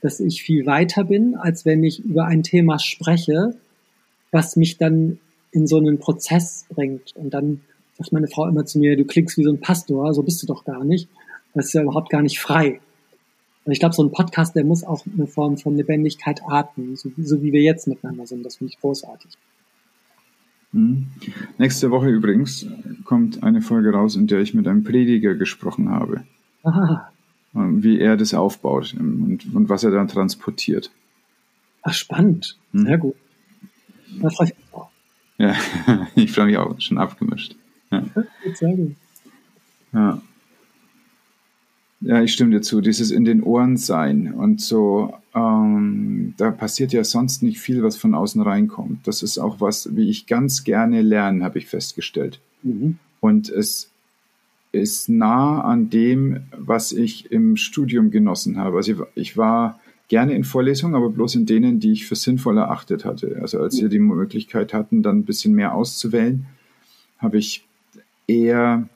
[0.01, 3.55] dass ich viel weiter bin, als wenn ich über ein Thema spreche,
[4.31, 5.19] was mich dann
[5.51, 7.15] in so einen Prozess bringt.
[7.15, 7.61] Und dann
[7.97, 10.47] sagt meine Frau immer zu mir, du klingst wie so ein Pastor, so bist du
[10.47, 11.07] doch gar nicht.
[11.53, 12.79] Das ist ja überhaupt gar nicht frei.
[13.65, 17.11] Und ich glaube, so ein Podcast, der muss auch eine Form von Lebendigkeit atmen, so,
[17.17, 18.45] so wie wir jetzt miteinander sind.
[18.45, 19.31] Das finde ich großartig.
[20.71, 21.07] Mhm.
[21.57, 22.65] Nächste Woche übrigens
[23.03, 26.23] kommt eine Folge raus, in der ich mit einem Prediger gesprochen habe.
[26.63, 27.11] Aha.
[27.55, 30.91] Ähm, wie er das aufbaut und, und was er dann transportiert.
[31.81, 32.57] Ach, spannend.
[32.71, 32.85] Hm?
[32.85, 33.15] Sehr gut.
[34.21, 34.89] Da freue ich mich auch.
[35.37, 35.55] Ja,
[36.15, 37.55] ich freue mich auch, schon abgemischt.
[37.91, 38.03] Ja.
[38.53, 38.95] Sehr gut.
[39.93, 40.21] Ja.
[42.01, 42.81] Ja, ich stimme dir zu.
[42.81, 47.97] Dieses in den Ohren sein und so, ähm, da passiert ja sonst nicht viel, was
[47.97, 49.07] von außen reinkommt.
[49.07, 52.39] Das ist auch was, wie ich ganz gerne lerne, habe ich festgestellt.
[52.61, 52.99] Mhm.
[53.19, 53.89] Und es
[54.71, 58.77] ist nah an dem, was ich im Studium genossen habe.
[58.77, 63.05] Also ich, war gerne in Vorlesungen, aber bloß in denen, die ich für sinnvoll erachtet
[63.05, 63.39] hatte.
[63.41, 66.45] Also als wir die Möglichkeit hatten, dann ein bisschen mehr auszuwählen,
[67.17, 67.65] habe ich
[68.27, 68.87] eher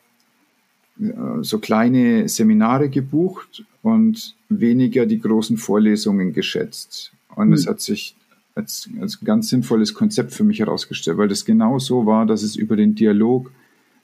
[1.42, 7.12] so kleine Seminare gebucht und weniger die großen Vorlesungen geschätzt.
[7.36, 7.54] Und mhm.
[7.54, 8.16] es hat sich
[8.56, 12.56] als, als ganz sinnvolles Konzept für mich herausgestellt, weil das genau so war, dass es
[12.56, 13.52] über den Dialog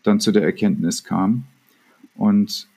[0.04, 1.44] dann zu der Erkenntnis kam.
[2.16, 2.68] Und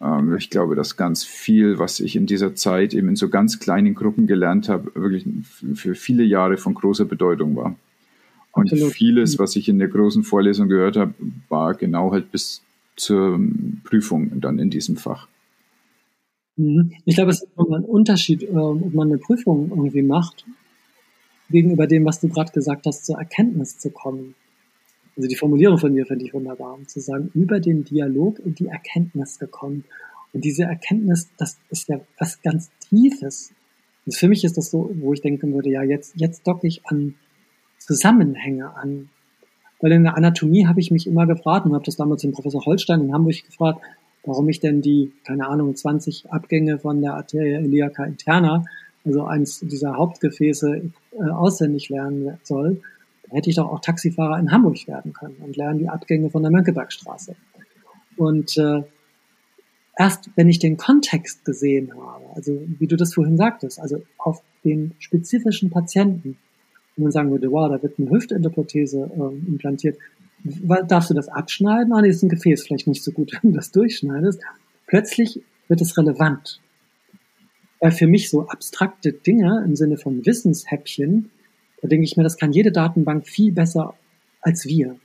[0.00, 3.60] ähm, ich glaube, dass ganz viel, was ich in dieser Zeit eben in so ganz
[3.60, 5.24] kleinen Gruppen gelernt habe, wirklich
[5.74, 7.76] für viele Jahre von großer Bedeutung war.
[8.52, 8.92] Und Absolut.
[8.92, 11.14] vieles, was ich in der großen Vorlesung gehört habe,
[11.48, 12.62] war genau halt bis
[12.98, 13.40] zur
[13.84, 15.28] Prüfung dann in diesem Fach.
[16.56, 16.92] Mhm.
[17.04, 20.44] Ich glaube, es ist ein Unterschied, ähm, ob man eine Prüfung irgendwie macht,
[21.50, 24.34] gegenüber dem, was du gerade gesagt hast, zur Erkenntnis zu kommen.
[25.16, 28.54] Also die Formulierung von dir finde ich wunderbar, um zu sagen, über den Dialog in
[28.54, 29.84] die Erkenntnis gekommen.
[30.32, 33.52] Und diese Erkenntnis, das ist ja was ganz Tiefes.
[34.04, 36.84] Und für mich ist das so, wo ich denken würde, ja, jetzt, jetzt docke ich
[36.86, 37.14] an
[37.78, 39.08] Zusammenhänge an,
[39.80, 42.64] weil in der Anatomie habe ich mich immer gefragt und habe das damals den Professor
[42.64, 43.80] Holstein in Hamburg gefragt,
[44.24, 48.64] warum ich denn die, keine Ahnung, 20 Abgänge von der Arteria iliaca interna,
[49.04, 52.80] also eins dieser Hauptgefäße, äh, auswendig lernen soll.
[53.28, 56.42] Da hätte ich doch auch Taxifahrer in Hamburg werden können und lernen die Abgänge von
[56.42, 57.36] der Mönckebergstraße.
[58.16, 58.82] Und äh,
[59.96, 64.42] erst wenn ich den Kontext gesehen habe, also wie du das vorhin sagtest, also auf
[64.64, 66.36] den spezifischen Patienten,
[66.98, 69.98] und man sagen würde, wow, da wird eine Hüftendoprothese äh, implantiert,
[70.86, 71.92] darfst du das abschneiden?
[71.92, 74.40] Ah, nee, ist ein Gefäß vielleicht nicht so gut, wenn du das durchschneidest.
[74.86, 76.60] Plötzlich wird es relevant.
[77.80, 81.30] Weil für mich so abstrakte Dinge im Sinne von Wissenshäppchen,
[81.80, 83.94] da denke ich mir, das kann jede Datenbank viel besser
[84.40, 84.96] als wir.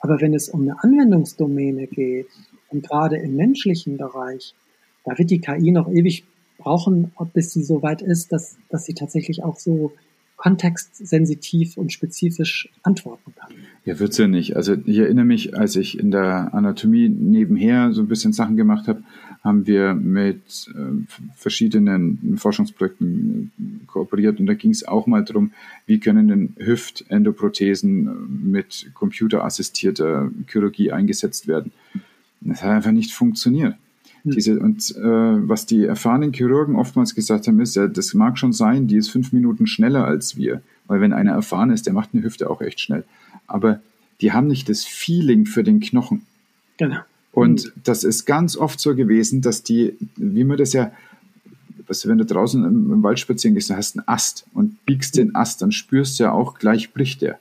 [0.00, 2.28] Aber wenn es um eine Anwendungsdomäne geht,
[2.68, 4.54] Und gerade im menschlichen Bereich,
[5.04, 6.24] da wird die KI noch ewig
[6.58, 9.92] brauchen, bis sie so weit ist, dass, dass sie tatsächlich auch so
[10.36, 13.52] kontextsensitiv und spezifisch antworten kann.
[13.84, 14.56] Ja, wird's ja nicht.
[14.56, 18.86] Also ich erinnere mich, als ich in der Anatomie nebenher so ein bisschen Sachen gemacht
[18.86, 19.02] habe,
[19.42, 21.06] haben wir mit äh,
[21.36, 25.52] verschiedenen Forschungsprojekten äh, kooperiert und da ging es auch mal darum,
[25.86, 28.10] wie können denn Hüftendoprothesen äh,
[28.48, 31.72] mit computerassistierter Chirurgie eingesetzt werden.
[32.40, 33.76] Das hat einfach nicht funktioniert.
[34.26, 34.32] Hm.
[34.32, 38.52] Diese, und äh, was die erfahrenen Chirurgen oftmals gesagt haben, ist, ja, das mag schon
[38.52, 40.62] sein, die ist fünf Minuten schneller als wir.
[40.86, 43.04] Weil wenn einer erfahren ist, der macht eine Hüfte auch echt schnell.
[43.46, 43.80] Aber
[44.20, 46.22] die haben nicht das Feeling für den Knochen.
[46.76, 46.98] Genau.
[47.32, 47.72] Und hm.
[47.84, 50.90] das ist ganz oft so gewesen, dass die, wie man das ja,
[51.86, 54.84] was, wenn du draußen im, im Wald spazieren gehst, dann hast du einen Ast und
[54.86, 57.38] biegst den Ast, dann spürst du ja auch, gleich bricht der.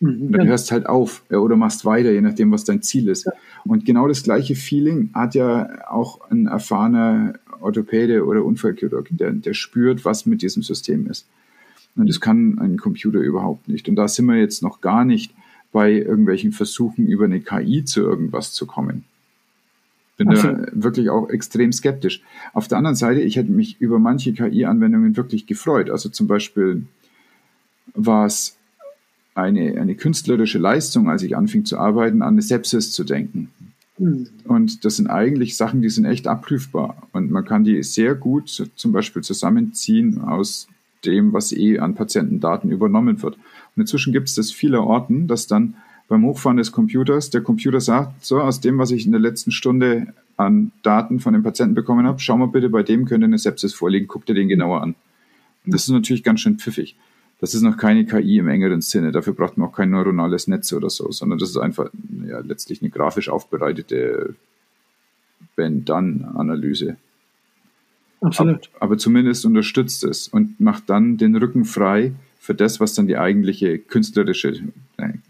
[0.00, 3.26] Mhm, dann hörst halt auf oder machst weiter, je nachdem, was dein Ziel ist.
[3.26, 3.32] Ja.
[3.64, 9.54] Und genau das gleiche Feeling hat ja auch ein erfahrener Orthopäde oder Unfallchirurg, der, der
[9.54, 11.26] spürt, was mit diesem System ist.
[11.96, 13.88] Und das kann ein Computer überhaupt nicht.
[13.88, 15.32] Und da sind wir jetzt noch gar nicht
[15.72, 19.04] bei irgendwelchen Versuchen, über eine KI zu irgendwas zu kommen.
[20.16, 20.42] Bin so.
[20.42, 22.22] da wirklich auch extrem skeptisch.
[22.52, 25.90] Auf der anderen Seite, ich hätte mich über manche KI-Anwendungen wirklich gefreut.
[25.90, 26.86] Also zum Beispiel
[27.94, 28.56] war es
[29.34, 33.50] eine, eine künstlerische Leistung, als ich anfing zu arbeiten, an eine Sepsis zu denken.
[33.98, 34.28] Mhm.
[34.44, 37.08] Und das sind eigentlich Sachen, die sind echt abprüfbar.
[37.12, 40.68] Und man kann die sehr gut zum Beispiel zusammenziehen aus
[41.04, 43.34] dem, was eh an Patientendaten übernommen wird.
[43.34, 45.74] Und inzwischen gibt es das vieler Orten, dass dann
[46.08, 49.50] beim Hochfahren des Computers der Computer sagt, so aus dem, was ich in der letzten
[49.50, 53.38] Stunde an Daten von dem Patienten bekommen habe, schau mal bitte, bei dem könnte eine
[53.38, 54.94] Sepsis vorliegen, guck dir den genauer an.
[55.64, 56.96] Das ist natürlich ganz schön pfiffig.
[57.40, 59.12] Das ist noch keine KI im engeren Sinne.
[59.12, 61.90] Dafür braucht man auch kein neuronales Netz oder so, sondern das ist einfach
[62.26, 64.34] ja, letztlich eine grafisch aufbereitete
[65.56, 66.96] Wenn-Dann-Analyse.
[68.20, 68.70] Absolut.
[68.74, 73.06] Aber, aber zumindest unterstützt es und macht dann den Rücken frei für das, was dann
[73.06, 74.62] die eigentliche künstlerische, äh,
[74.96, 75.20] kann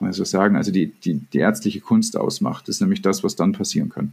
[0.00, 2.68] man so sagen, also die, die, die ärztliche Kunst ausmacht.
[2.68, 4.12] Das ist nämlich das, was dann passieren kann.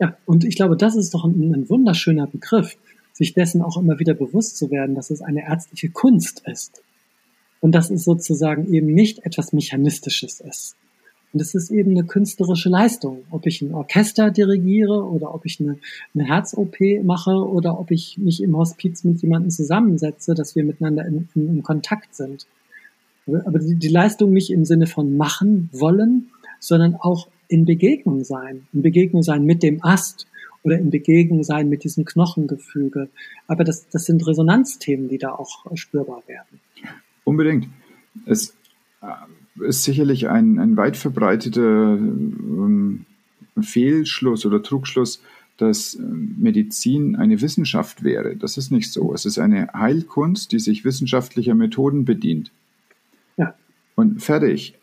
[0.00, 2.76] Ja, und ich glaube, das ist doch ein, ein wunderschöner Begriff
[3.18, 6.82] sich dessen auch immer wieder bewusst zu werden, dass es eine ärztliche Kunst ist.
[7.60, 10.76] Und dass es sozusagen eben nicht etwas Mechanistisches ist.
[11.32, 13.24] Und es ist eben eine künstlerische Leistung.
[13.32, 15.78] Ob ich ein Orchester dirigiere oder ob ich eine,
[16.14, 21.04] eine Herz-OP mache oder ob ich mich im Hospiz mit jemandem zusammensetze, dass wir miteinander
[21.04, 22.46] in, in, in Kontakt sind.
[23.26, 28.68] Aber die, die Leistung nicht im Sinne von machen wollen, sondern auch in Begegnung sein.
[28.72, 30.28] In Begegnung sein mit dem Ast,
[30.68, 33.08] oder in Begegnung sein mit diesem Knochengefüge.
[33.46, 36.60] Aber das, das sind Resonanzthemen, die da auch spürbar werden.
[37.24, 37.68] Unbedingt.
[38.26, 38.54] Es
[39.00, 43.06] äh, ist sicherlich ein, ein weit verbreiteter ähm,
[43.60, 45.22] Fehlschluss oder Trugschluss,
[45.56, 48.36] dass äh, Medizin eine Wissenschaft wäre.
[48.36, 49.14] Das ist nicht so.
[49.14, 52.52] Es ist eine Heilkunst, die sich wissenschaftlicher Methoden bedient.
[53.36, 53.54] Ja.
[53.94, 54.74] Und fertig.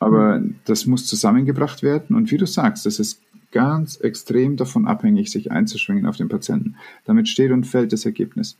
[0.00, 2.16] Aber das muss zusammengebracht werden.
[2.16, 3.20] Und wie du sagst, das ist
[3.50, 6.76] ganz extrem davon abhängig, sich einzuschwingen auf den Patienten.
[7.04, 8.56] Damit steht und fällt das Ergebnis.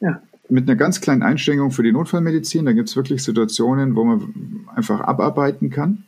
[0.00, 0.22] Ja.
[0.48, 4.66] Mit einer ganz kleinen Einschränkung für die Notfallmedizin, da gibt es wirklich Situationen, wo man
[4.74, 6.04] einfach abarbeiten kann.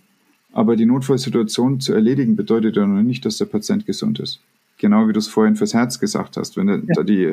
[0.53, 4.41] Aber die Notfallsituation zu erledigen bedeutet ja noch nicht, dass der Patient gesund ist.
[4.79, 6.57] Genau wie du es vorhin fürs Herz gesagt hast.
[6.57, 6.79] Wenn ja.
[6.95, 7.25] da die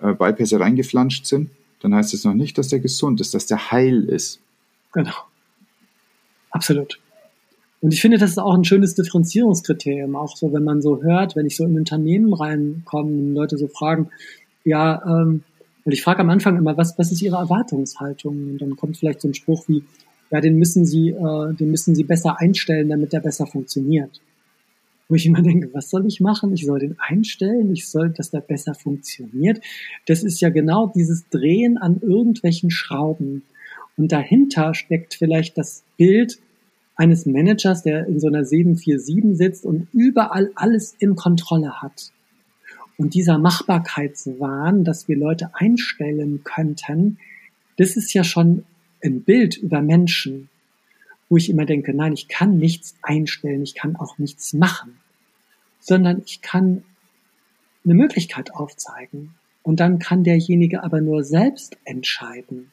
[0.00, 3.70] äh, Bypässe reingeflanscht sind, dann heißt es noch nicht, dass der gesund ist, dass der
[3.70, 4.40] heil ist.
[4.92, 5.14] Genau.
[6.50, 6.98] Absolut.
[7.80, 11.34] Und ich finde, das ist auch ein schönes Differenzierungskriterium, auch so, wenn man so hört,
[11.34, 14.10] wenn ich so in Unternehmen reinkomme und Leute so fragen,
[14.64, 15.44] ja, ähm,
[15.84, 18.34] weil ich frage am Anfang immer, was, was ist Ihre Erwartungshaltung?
[18.34, 19.82] Und dann kommt vielleicht so ein Spruch wie,
[20.30, 24.20] ja, den müssen Sie, äh, den müssen Sie besser einstellen, damit der besser funktioniert.
[25.08, 26.52] Wo ich immer denke, was soll ich machen?
[26.52, 29.60] Ich soll den einstellen, ich soll, dass der besser funktioniert.
[30.06, 33.42] Das ist ja genau dieses Drehen an irgendwelchen Schrauben.
[33.96, 36.38] Und dahinter steckt vielleicht das Bild,
[36.96, 42.12] eines Managers, der in so einer 747 sitzt und überall alles in Kontrolle hat.
[42.98, 47.18] Und dieser Machbarkeitswahn, dass wir Leute einstellen könnten,
[47.78, 48.64] das ist ja schon
[49.02, 50.50] ein Bild über Menschen,
[51.30, 54.98] wo ich immer denke, nein, ich kann nichts einstellen, ich kann auch nichts machen,
[55.78, 56.82] sondern ich kann
[57.84, 59.34] eine Möglichkeit aufzeigen.
[59.62, 62.72] Und dann kann derjenige aber nur selbst entscheiden.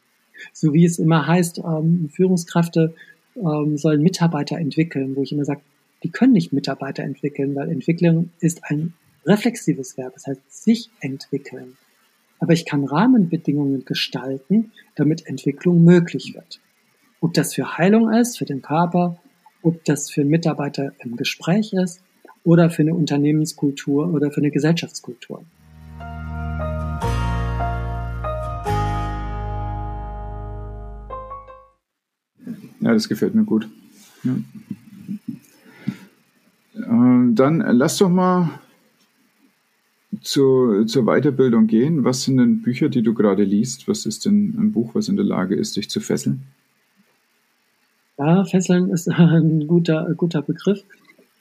[0.54, 2.96] So wie es immer heißt, ähm, Führungskräfte
[3.38, 5.62] ähm, sollen Mitarbeiter entwickeln, wo ich immer sage,
[6.04, 8.94] die können nicht Mitarbeiter entwickeln, weil Entwicklung ist ein
[9.26, 11.78] reflexives Verb, das heißt sich entwickeln.
[12.40, 16.60] Aber ich kann Rahmenbedingungen gestalten, damit Entwicklung möglich wird.
[17.20, 19.18] Ob das für Heilung ist, für den Körper
[19.68, 22.02] ob das für Mitarbeiter im Gespräch ist
[22.44, 25.44] oder für eine Unternehmenskultur oder für eine Gesellschaftskultur.
[32.80, 33.68] Ja, das gefällt mir gut.
[34.24, 34.36] Ja.
[36.76, 38.60] Ähm, dann lass doch mal
[40.22, 42.04] zur, zur Weiterbildung gehen.
[42.04, 43.88] Was sind denn Bücher, die du gerade liest?
[43.88, 46.44] Was ist denn ein Buch, was in der Lage ist, dich zu fesseln?
[48.18, 50.84] Ja, fesseln ist ein guter, guter Begriff.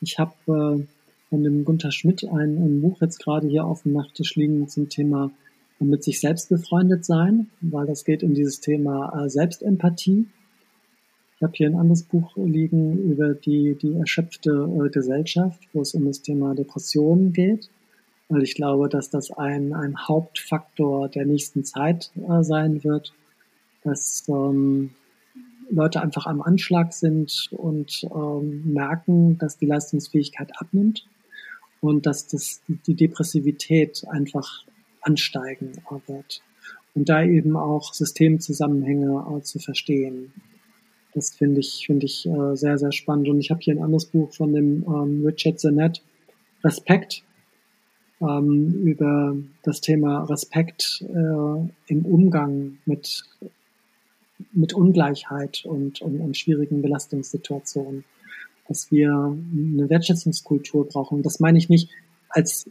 [0.00, 0.84] Ich habe äh,
[1.30, 4.88] von dem Gunther Schmidt ein, ein, Buch jetzt gerade hier auf dem Nachttisch liegen zum
[4.88, 5.30] Thema
[5.78, 10.26] mit sich selbst befreundet sein, weil das geht in dieses Thema äh, Selbstempathie.
[11.36, 15.92] Ich habe hier ein anderes Buch liegen über die, die erschöpfte äh, Gesellschaft, wo es
[15.92, 17.68] um das Thema Depressionen geht,
[18.30, 23.12] weil ich glaube, dass das ein, ein Hauptfaktor der nächsten Zeit äh, sein wird,
[23.84, 24.92] dass ähm,
[25.70, 31.06] Leute einfach am Anschlag sind und ähm, merken, dass die Leistungsfähigkeit abnimmt
[31.82, 34.64] und dass das, die Depressivität einfach
[35.02, 35.72] ansteigen
[36.06, 36.42] wird.
[36.94, 40.32] Und da eben auch Systemzusammenhänge äh, zu verstehen.
[41.16, 43.28] Das finde ich, finde ich äh, sehr, sehr spannend.
[43.28, 46.02] Und ich habe hier ein anderes Buch von dem ähm, Richard Zanett,
[46.62, 47.22] Respekt,
[48.20, 53.24] ähm, über das Thema Respekt äh, im Umgang mit,
[54.52, 58.04] mit Ungleichheit und, und, und schwierigen Belastungssituationen.
[58.68, 61.22] Dass wir eine Wertschätzungskultur brauchen.
[61.22, 61.88] Das meine ich nicht
[62.28, 62.68] als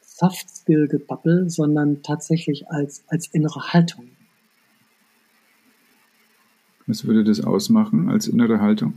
[0.00, 4.06] Soft Skill Gebabbel, sondern tatsächlich als, als innere Haltung.
[6.86, 8.94] Was würde das ausmachen als innere Haltung?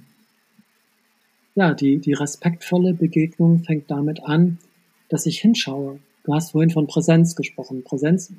[1.55, 4.57] Ja, die, die respektvolle Begegnung fängt damit an,
[5.09, 5.99] dass ich hinschaue.
[6.23, 7.83] Du hast vorhin von Präsenz gesprochen.
[7.83, 8.33] Präsenz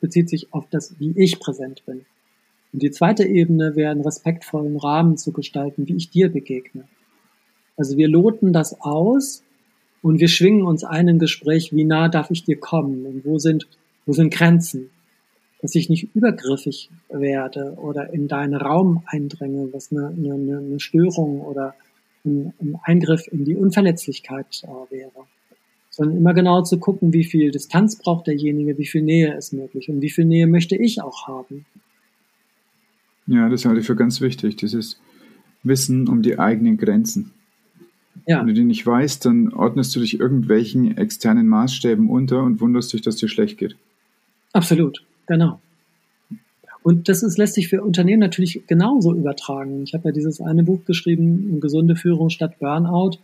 [0.00, 2.06] bezieht sich auf das, wie ich präsent bin.
[2.72, 6.84] Und die zweite Ebene wäre, einen respektvollen Rahmen zu gestalten, wie ich dir begegne.
[7.76, 9.44] Also wir loten das aus
[10.02, 13.38] und wir schwingen uns ein im Gespräch, wie nah darf ich dir kommen und wo
[13.38, 13.68] sind,
[14.04, 14.90] wo sind Grenzen
[15.60, 21.40] dass ich nicht übergriffig werde oder in deinen Raum eindränge, was eine, eine, eine Störung
[21.40, 21.74] oder
[22.24, 25.26] ein, ein, Eingriff in die Unverletzlichkeit äh, wäre.
[25.90, 29.88] Sondern immer genau zu gucken, wie viel Distanz braucht derjenige, wie viel Nähe ist möglich
[29.88, 31.66] und wie viel Nähe möchte ich auch haben.
[33.26, 35.00] Ja, das halte ich für ganz wichtig, dieses
[35.64, 37.32] Wissen um die eigenen Grenzen.
[38.26, 38.40] Ja.
[38.40, 42.92] Wenn du die nicht weißt, dann ordnest du dich irgendwelchen externen Maßstäben unter und wunderst
[42.92, 43.76] dich, dass dir schlecht geht.
[44.52, 45.02] Absolut.
[45.28, 45.60] Genau.
[46.82, 49.82] Und das ist, lässt sich für Unternehmen natürlich genauso übertragen.
[49.82, 53.18] Ich habe ja dieses eine Buch geschrieben, Gesunde Führung statt Burnout.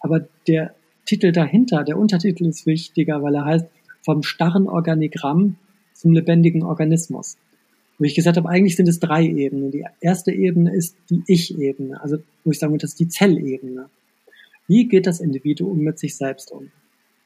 [0.00, 0.74] Aber der
[1.06, 3.66] Titel dahinter, der Untertitel ist wichtiger, weil er heißt
[4.02, 5.56] vom starren Organigramm
[5.94, 7.38] zum lebendigen Organismus.
[7.98, 9.70] Wo ich gesagt habe, eigentlich sind es drei Ebenen.
[9.70, 13.88] Die erste Ebene ist die Ich-Ebene, also wo ich sagen würde, das ist die Zellebene.
[14.68, 16.70] Wie geht das Individuum mit sich selbst um?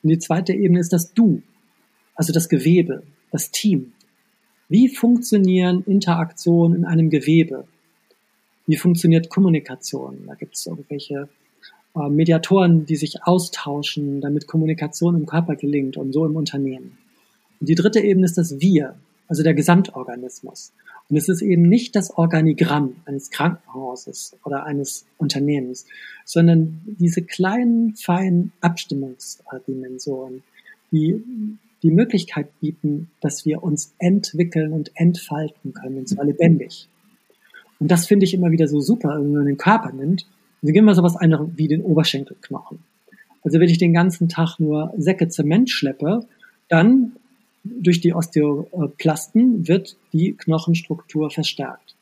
[0.03, 1.43] Und die zweite Ebene ist das Du,
[2.15, 3.03] also das Gewebe,
[3.33, 3.93] das Team.
[4.71, 7.67] Wie funktionieren Interaktionen in einem Gewebe?
[8.69, 10.27] Wie funktioniert Kommunikation?
[10.29, 11.29] Da gibt es irgendwelche
[11.97, 16.97] äh, Mediatoren, die sich austauschen, damit Kommunikation im Körper gelingt und so im Unternehmen.
[17.59, 18.95] Und die dritte Ebene ist das Wir,
[19.27, 20.73] also der Gesamtorganismus.
[21.09, 25.85] Und es ist eben nicht das Organigramm eines Krankenhauses oder eines Unternehmens,
[26.25, 30.45] sondern diese kleinen, feinen Abstimmungsdimensionen,
[30.93, 31.25] die
[31.83, 36.89] die Möglichkeit bieten, dass wir uns entwickeln und entfalten können, und zwar lebendig.
[37.79, 40.27] Und das finde ich immer wieder so super, wenn man den Körper nimmt.
[40.63, 42.81] Also gehen wir sowas ein wie den Oberschenkelknochen.
[43.43, 46.27] Also wenn ich den ganzen Tag nur Säcke Zement schleppe,
[46.69, 47.13] dann
[47.65, 51.95] durch die Osteoplasten wird die Knochenstruktur verstärkt.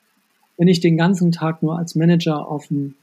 [0.57, 2.95] Wenn ich den ganzen Tag nur als Manager auf dem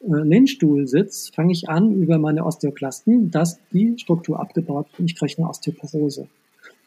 [0.00, 5.34] Lehnstuhl sitze, fange ich an, über meine Osteoklasten, dass die Struktur abgebaut und ich kriege
[5.38, 6.26] eine Osteoporose.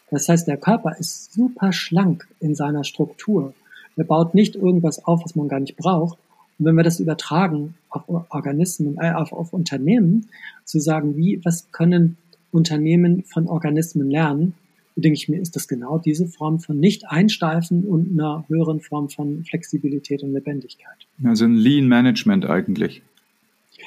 [0.09, 3.53] Das heißt, der Körper ist super schlank in seiner Struktur.
[3.95, 6.17] Er baut nicht irgendwas auf, was man gar nicht braucht.
[6.57, 10.29] Und wenn wir das übertragen auf Organismen, äh, auf, auf Unternehmen,
[10.65, 12.17] zu sagen, wie, was können
[12.51, 14.53] Unternehmen von Organismen lernen,
[14.95, 19.43] denke ich mir, ist das genau diese Form von Nicht-Einsteifen und einer höheren Form von
[19.43, 21.07] Flexibilität und Lebendigkeit.
[21.23, 23.01] Also ein Lean Management eigentlich.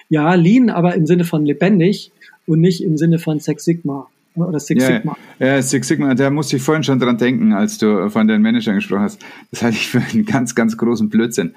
[0.08, 2.12] Ja, Lean, aber im Sinne von lebendig
[2.46, 5.16] und nicht im Sinne von Six Sigma oder Six ja, Sigma.
[5.38, 8.76] Ja, Six Sigma, da musste ich vorhin schon dran denken, als du von den Managern
[8.76, 9.24] gesprochen hast.
[9.50, 11.54] Das halte ich für einen ganz, ganz großen Blödsinn.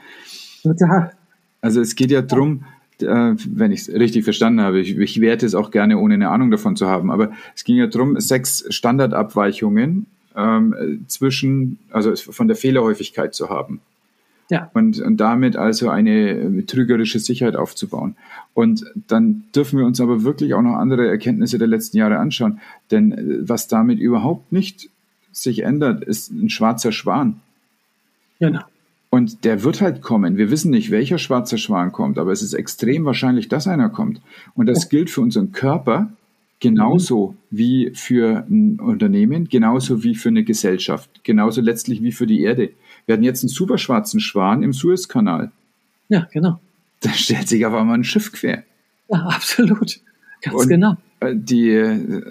[0.64, 1.12] Total.
[1.62, 2.64] Also es geht ja darum,
[3.02, 6.30] äh, wenn ich es richtig verstanden habe, ich, ich werte es auch gerne, ohne eine
[6.30, 12.48] Ahnung davon zu haben, aber es ging ja darum, sechs Standardabweichungen ähm, zwischen, also von
[12.48, 13.82] der Fehlerhäufigkeit zu haben.
[14.50, 14.72] Ja.
[14.74, 18.16] Und, und damit also eine trügerische Sicherheit aufzubauen.
[18.56, 22.60] Und dann dürfen wir uns aber wirklich auch noch andere Erkenntnisse der letzten Jahre anschauen.
[22.90, 24.90] Denn äh, was damit überhaupt nicht
[25.32, 27.42] sich ändert, ist ein schwarzer Schwan.
[28.40, 28.62] Genau.
[29.12, 30.38] Und der wird halt kommen.
[30.38, 34.22] Wir wissen nicht, welcher schwarze Schwan kommt, aber es ist extrem wahrscheinlich, dass einer kommt.
[34.54, 36.12] Und das gilt für unseren Körper
[36.60, 37.58] genauso mhm.
[37.58, 42.72] wie für ein Unternehmen, genauso wie für eine Gesellschaft, genauso letztlich wie für die Erde.
[43.06, 45.52] Wir hatten jetzt einen superschwarzen Schwan im Suezkanal.
[46.10, 46.60] Ja, genau.
[47.02, 48.64] Da stellt sich aber mal ein Schiff quer.
[49.10, 50.02] Ja, absolut.
[50.42, 50.98] Ganz Und genau.
[51.22, 51.76] Die,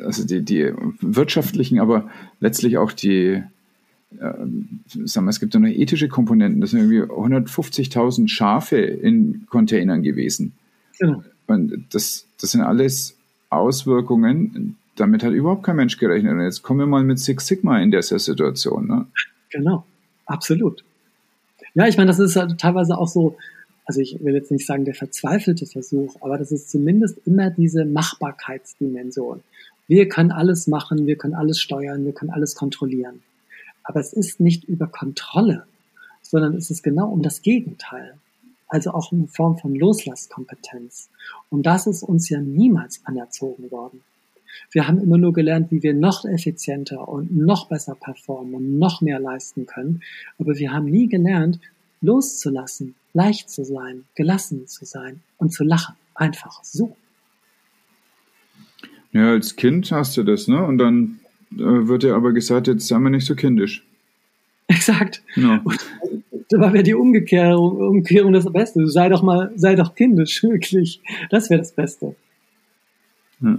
[0.04, 2.08] also die, die wirtschaftlichen, aber
[2.40, 3.42] letztlich auch die,
[4.10, 6.60] sagen wir, es gibt ja noch ethische Komponenten.
[6.60, 10.52] Das sind irgendwie 150.000 Schafe in Containern gewesen.
[10.98, 11.22] Genau.
[11.46, 13.16] Und das, das sind alles
[13.50, 14.76] Auswirkungen.
[14.96, 16.32] Damit hat überhaupt kein Mensch gerechnet.
[16.32, 18.86] Und jetzt kommen wir mal mit Six Sigma in dieser Situation.
[18.86, 19.06] Ne?
[19.50, 19.84] Genau,
[20.26, 20.84] absolut.
[21.74, 23.36] Ja, ich meine, das ist halt teilweise auch so,
[23.84, 27.84] also ich will jetzt nicht sagen der verzweifelte Versuch, aber das ist zumindest immer diese
[27.84, 29.42] Machbarkeitsdimension.
[29.86, 33.22] Wir können alles machen, wir können alles steuern, wir können alles kontrollieren.
[33.88, 35.64] Aber es ist nicht über Kontrolle,
[36.20, 38.18] sondern es ist genau um das Gegenteil.
[38.68, 41.08] Also auch eine Form von Loslasskompetenz.
[41.48, 44.02] Und das ist uns ja niemals anerzogen worden.
[44.70, 49.00] Wir haben immer nur gelernt, wie wir noch effizienter und noch besser performen und noch
[49.00, 50.02] mehr leisten können.
[50.38, 51.58] Aber wir haben nie gelernt,
[52.02, 55.96] loszulassen, leicht zu sein, gelassen zu sein und zu lachen.
[56.14, 56.94] Einfach so.
[59.12, 60.62] Ja, als Kind hast du das, ne?
[60.62, 61.17] Und dann
[61.50, 63.86] wird dir aber gesagt, jetzt sei mal nicht so kindisch.
[64.66, 65.22] Exakt.
[65.34, 65.60] Ja.
[65.64, 65.80] Und
[66.50, 68.86] da wäre die Umkehrung, Umkehrung das Beste.
[68.88, 71.00] Sei doch mal, sei doch kindisch, wirklich.
[71.30, 72.14] Das wäre das Beste.
[73.40, 73.58] Ja.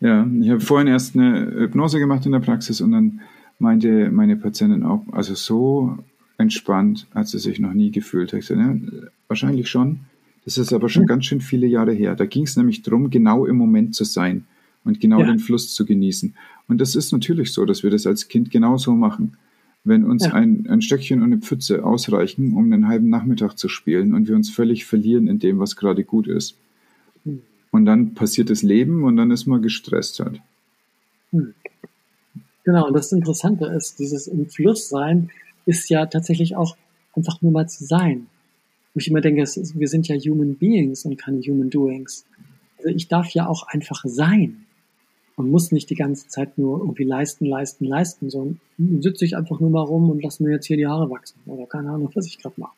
[0.00, 3.20] ja, ich habe vorhin erst eine Hypnose gemacht in der Praxis und dann
[3.58, 5.98] meinte meine Patientin auch, also so
[6.36, 8.32] entspannt hat sie sich noch nie gefühlt.
[8.32, 10.00] Ich gesagt, ja, wahrscheinlich schon.
[10.44, 12.14] Das ist aber schon ganz schön viele Jahre her.
[12.14, 14.46] Da ging es nämlich darum, genau im Moment zu sein
[14.88, 15.26] und genau ja.
[15.26, 16.34] den Fluss zu genießen.
[16.66, 19.36] Und das ist natürlich so, dass wir das als Kind genauso machen.
[19.84, 20.32] Wenn uns ja.
[20.32, 24.34] ein, ein Stöckchen und eine Pfütze ausreichen, um einen halben Nachmittag zu spielen und wir
[24.34, 26.56] uns völlig verlieren in dem, was gerade gut ist.
[27.24, 27.42] Hm.
[27.70, 30.40] Und dann passiert das Leben und dann ist man gestresst halt.
[31.32, 31.52] Hm.
[32.64, 35.30] Genau, und das Interessante ist, dieses im Fluss sein
[35.66, 36.76] ist ja tatsächlich auch
[37.14, 38.26] einfach nur mal zu sein.
[38.94, 42.24] Wo ich immer denke, ist, wir sind ja Human Beings und keine Human Doings.
[42.78, 44.64] Also ich darf ja auch einfach sein.
[45.38, 48.60] Man muss nicht die ganze Zeit nur irgendwie leisten, leisten, leisten, sondern
[49.00, 51.38] sitze ich einfach nur mal rum und lasse mir jetzt hier die Haare wachsen.
[51.46, 52.72] Oder keine Ahnung, was ich gerade mache.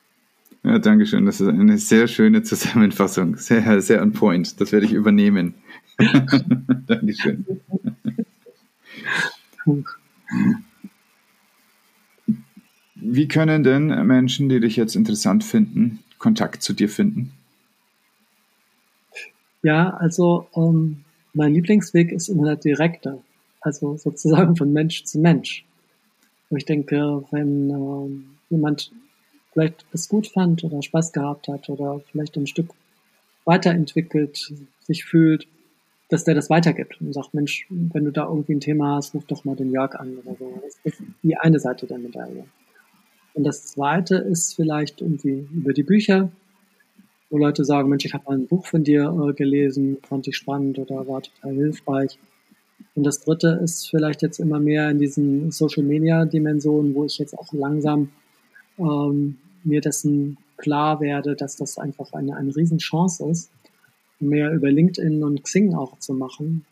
[0.62, 1.24] Ja, danke schön.
[1.24, 3.36] Das ist eine sehr schöne Zusammenfassung.
[3.36, 4.60] Sehr, sehr on point.
[4.60, 5.54] Das werde ich übernehmen.
[6.86, 7.46] Dankeschön.
[12.94, 17.32] Wie können denn Menschen, die dich jetzt interessant finden, Kontakt zu dir finden?
[19.62, 23.18] Ja, also ähm, mein Lieblingsweg ist immer der direkte,
[23.60, 25.64] also sozusagen von Mensch zu Mensch.
[26.48, 28.90] Wo ich denke, wenn ähm, jemand
[29.52, 32.70] vielleicht es gut fand oder Spaß gehabt hat oder vielleicht ein Stück
[33.44, 35.46] weiterentwickelt, sich fühlt,
[36.08, 39.24] dass der das weitergibt und sagt, Mensch, wenn du da irgendwie ein Thema hast, ruf
[39.26, 40.60] doch mal den Jörg an oder so.
[40.62, 42.44] Das ist die eine Seite der Medaille.
[43.34, 46.32] Und das zweite ist vielleicht irgendwie über die Bücher,
[47.30, 50.36] wo Leute sagen, Mensch, ich habe mal ein Buch von dir äh, gelesen, fand ich
[50.36, 52.18] spannend oder war total hilfreich.
[52.94, 57.18] Und das dritte ist vielleicht jetzt immer mehr in diesen Social Media Dimensionen, wo ich
[57.18, 58.10] jetzt auch langsam
[58.78, 63.50] ähm, mir dessen klar werde, dass das einfach eine, eine Riesenchance ist,
[64.18, 66.64] mehr über LinkedIn und Xing auch zu machen.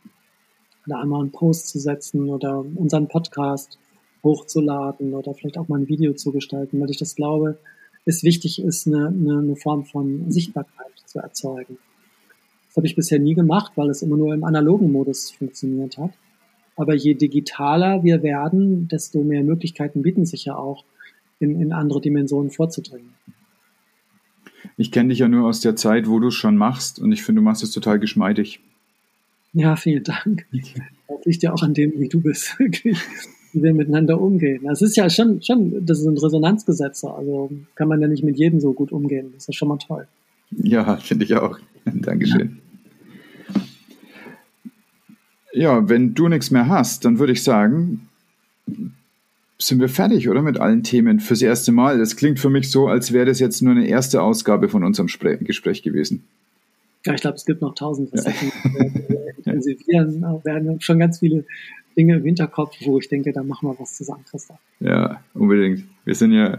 [0.86, 3.78] Oder einmal einen Post zu setzen oder unseren Podcast
[4.24, 7.58] hochzuladen oder vielleicht auch mal ein Video zu gestalten, weil ich das glaube,
[8.08, 11.78] es wichtig ist, eine, eine, eine Form von Sichtbarkeit zu erzeugen.
[12.68, 16.12] Das habe ich bisher nie gemacht, weil es immer nur im analogen Modus funktioniert hat.
[16.76, 20.84] Aber je digitaler wir werden, desto mehr Möglichkeiten bieten sich ja auch,
[21.40, 23.10] in, in andere Dimensionen vorzudringen.
[24.76, 27.22] Ich kenne dich ja nur aus der Zeit, wo du es schon machst und ich
[27.22, 28.60] finde, du machst es total geschmeidig.
[29.52, 30.46] Ja, vielen Dank.
[31.08, 32.56] Das liegt ja auch an dem, wie du bist.
[33.52, 34.62] Wie wir miteinander umgehen.
[34.64, 38.60] Das ist ja schon, schon, das sind Resonanzgesetze, also kann man ja nicht mit jedem
[38.60, 39.32] so gut umgehen.
[39.34, 40.06] Das ist schon mal toll.
[40.50, 41.58] Ja, finde ich auch.
[41.84, 42.58] Dankeschön.
[45.52, 45.78] Ja.
[45.80, 48.08] ja, wenn du nichts mehr hast, dann würde ich sagen,
[49.58, 50.42] sind wir fertig, oder?
[50.42, 51.98] Mit allen Themen fürs erste Mal.
[51.98, 55.08] Das klingt für mich so, als wäre das jetzt nur eine erste Ausgabe von unserem
[55.08, 56.24] Gespräch gewesen.
[57.08, 58.52] Ja, ich glaube, es gibt noch tausend Facetten.
[58.74, 59.18] Ja.
[59.38, 61.46] intensivieren, werden schon ganz viele
[61.96, 64.58] Dinge im Hinterkopf, wo ich denke, da machen wir was zusammen, Christoph.
[64.80, 65.84] Ja, unbedingt.
[66.04, 66.58] Wir sind ja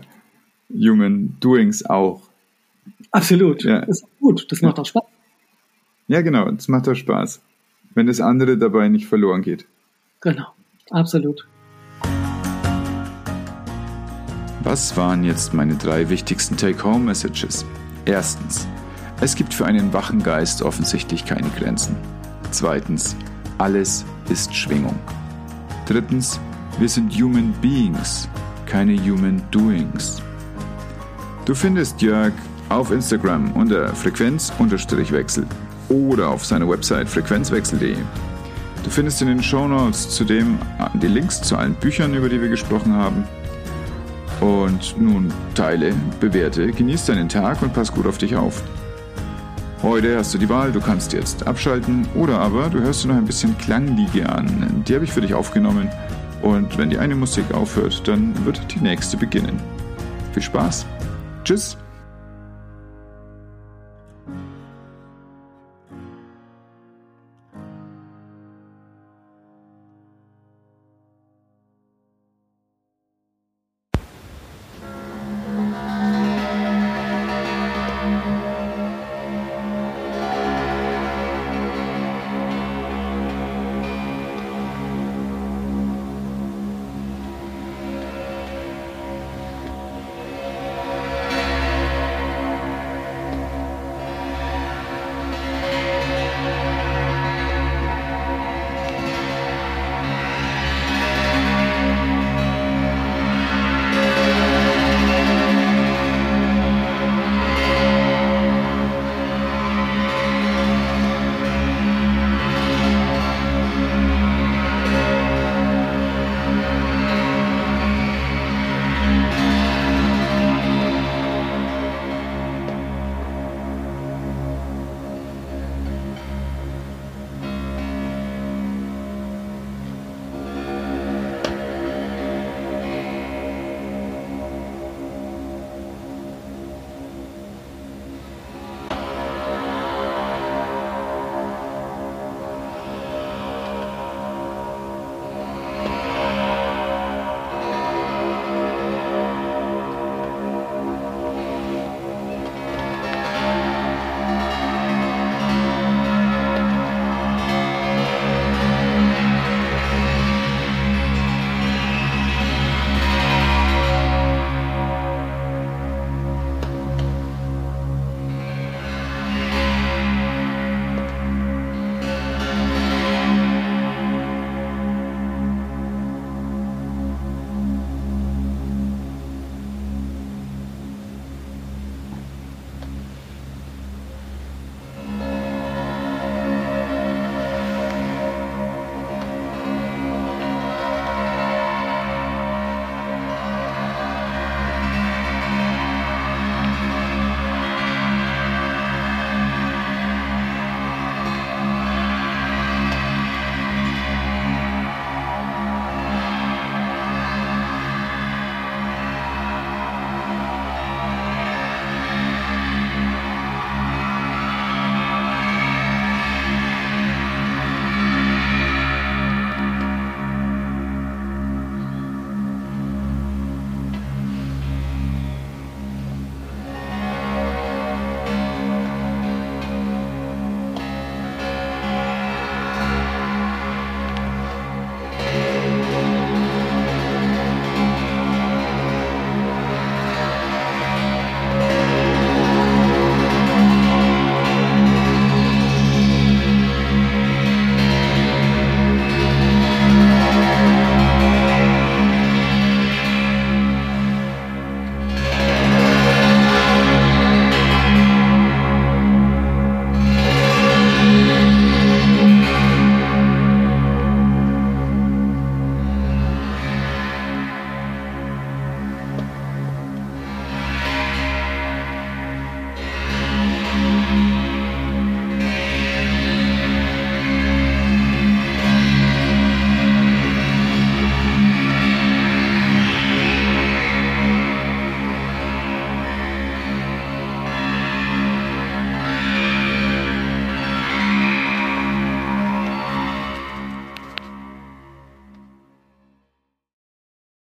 [0.72, 2.24] Human Doings auch.
[3.12, 3.64] Absolut.
[3.64, 3.86] Ja.
[3.86, 4.52] Das ist gut.
[4.52, 5.04] Das macht auch Spaß.
[6.08, 6.50] Ja, genau.
[6.50, 7.42] Das macht auch Spaß.
[7.94, 9.68] Wenn das andere dabei nicht verloren geht.
[10.22, 10.48] Genau.
[10.90, 11.48] Absolut.
[14.64, 17.66] Was waren jetzt meine drei wichtigsten Take-Home-Messages?
[18.06, 18.68] Erstens,
[19.22, 21.96] es gibt für einen wachen Geist offensichtlich keine Grenzen.
[22.52, 23.16] Zweitens,
[23.58, 24.98] alles ist Schwingung.
[25.86, 26.40] Drittens,
[26.80, 28.30] wir sind Human Beings,
[28.66, 30.22] keine Human Doings.
[31.46, 32.32] Du findest Jörg
[32.70, 35.46] auf Instagram unter Frequenz-Wechsel
[35.90, 37.98] oder auf seiner Website frequenzwechsel.de.
[38.84, 40.58] Du findest in den Show Notes zudem
[40.94, 43.26] die Links zu allen Büchern, über die wir gesprochen haben.
[44.40, 48.64] Und nun teile, bewerte, genieß deinen Tag und pass gut auf dich auf.
[49.82, 53.16] Heute hast du die Wahl, du kannst jetzt abschalten oder aber du hörst dir noch
[53.16, 54.84] ein bisschen Klangliege an.
[54.86, 55.90] Die habe ich für dich aufgenommen
[56.42, 59.58] und wenn die eine Musik aufhört, dann wird die nächste beginnen.
[60.34, 60.86] Viel Spaß!
[61.46, 61.78] Tschüss!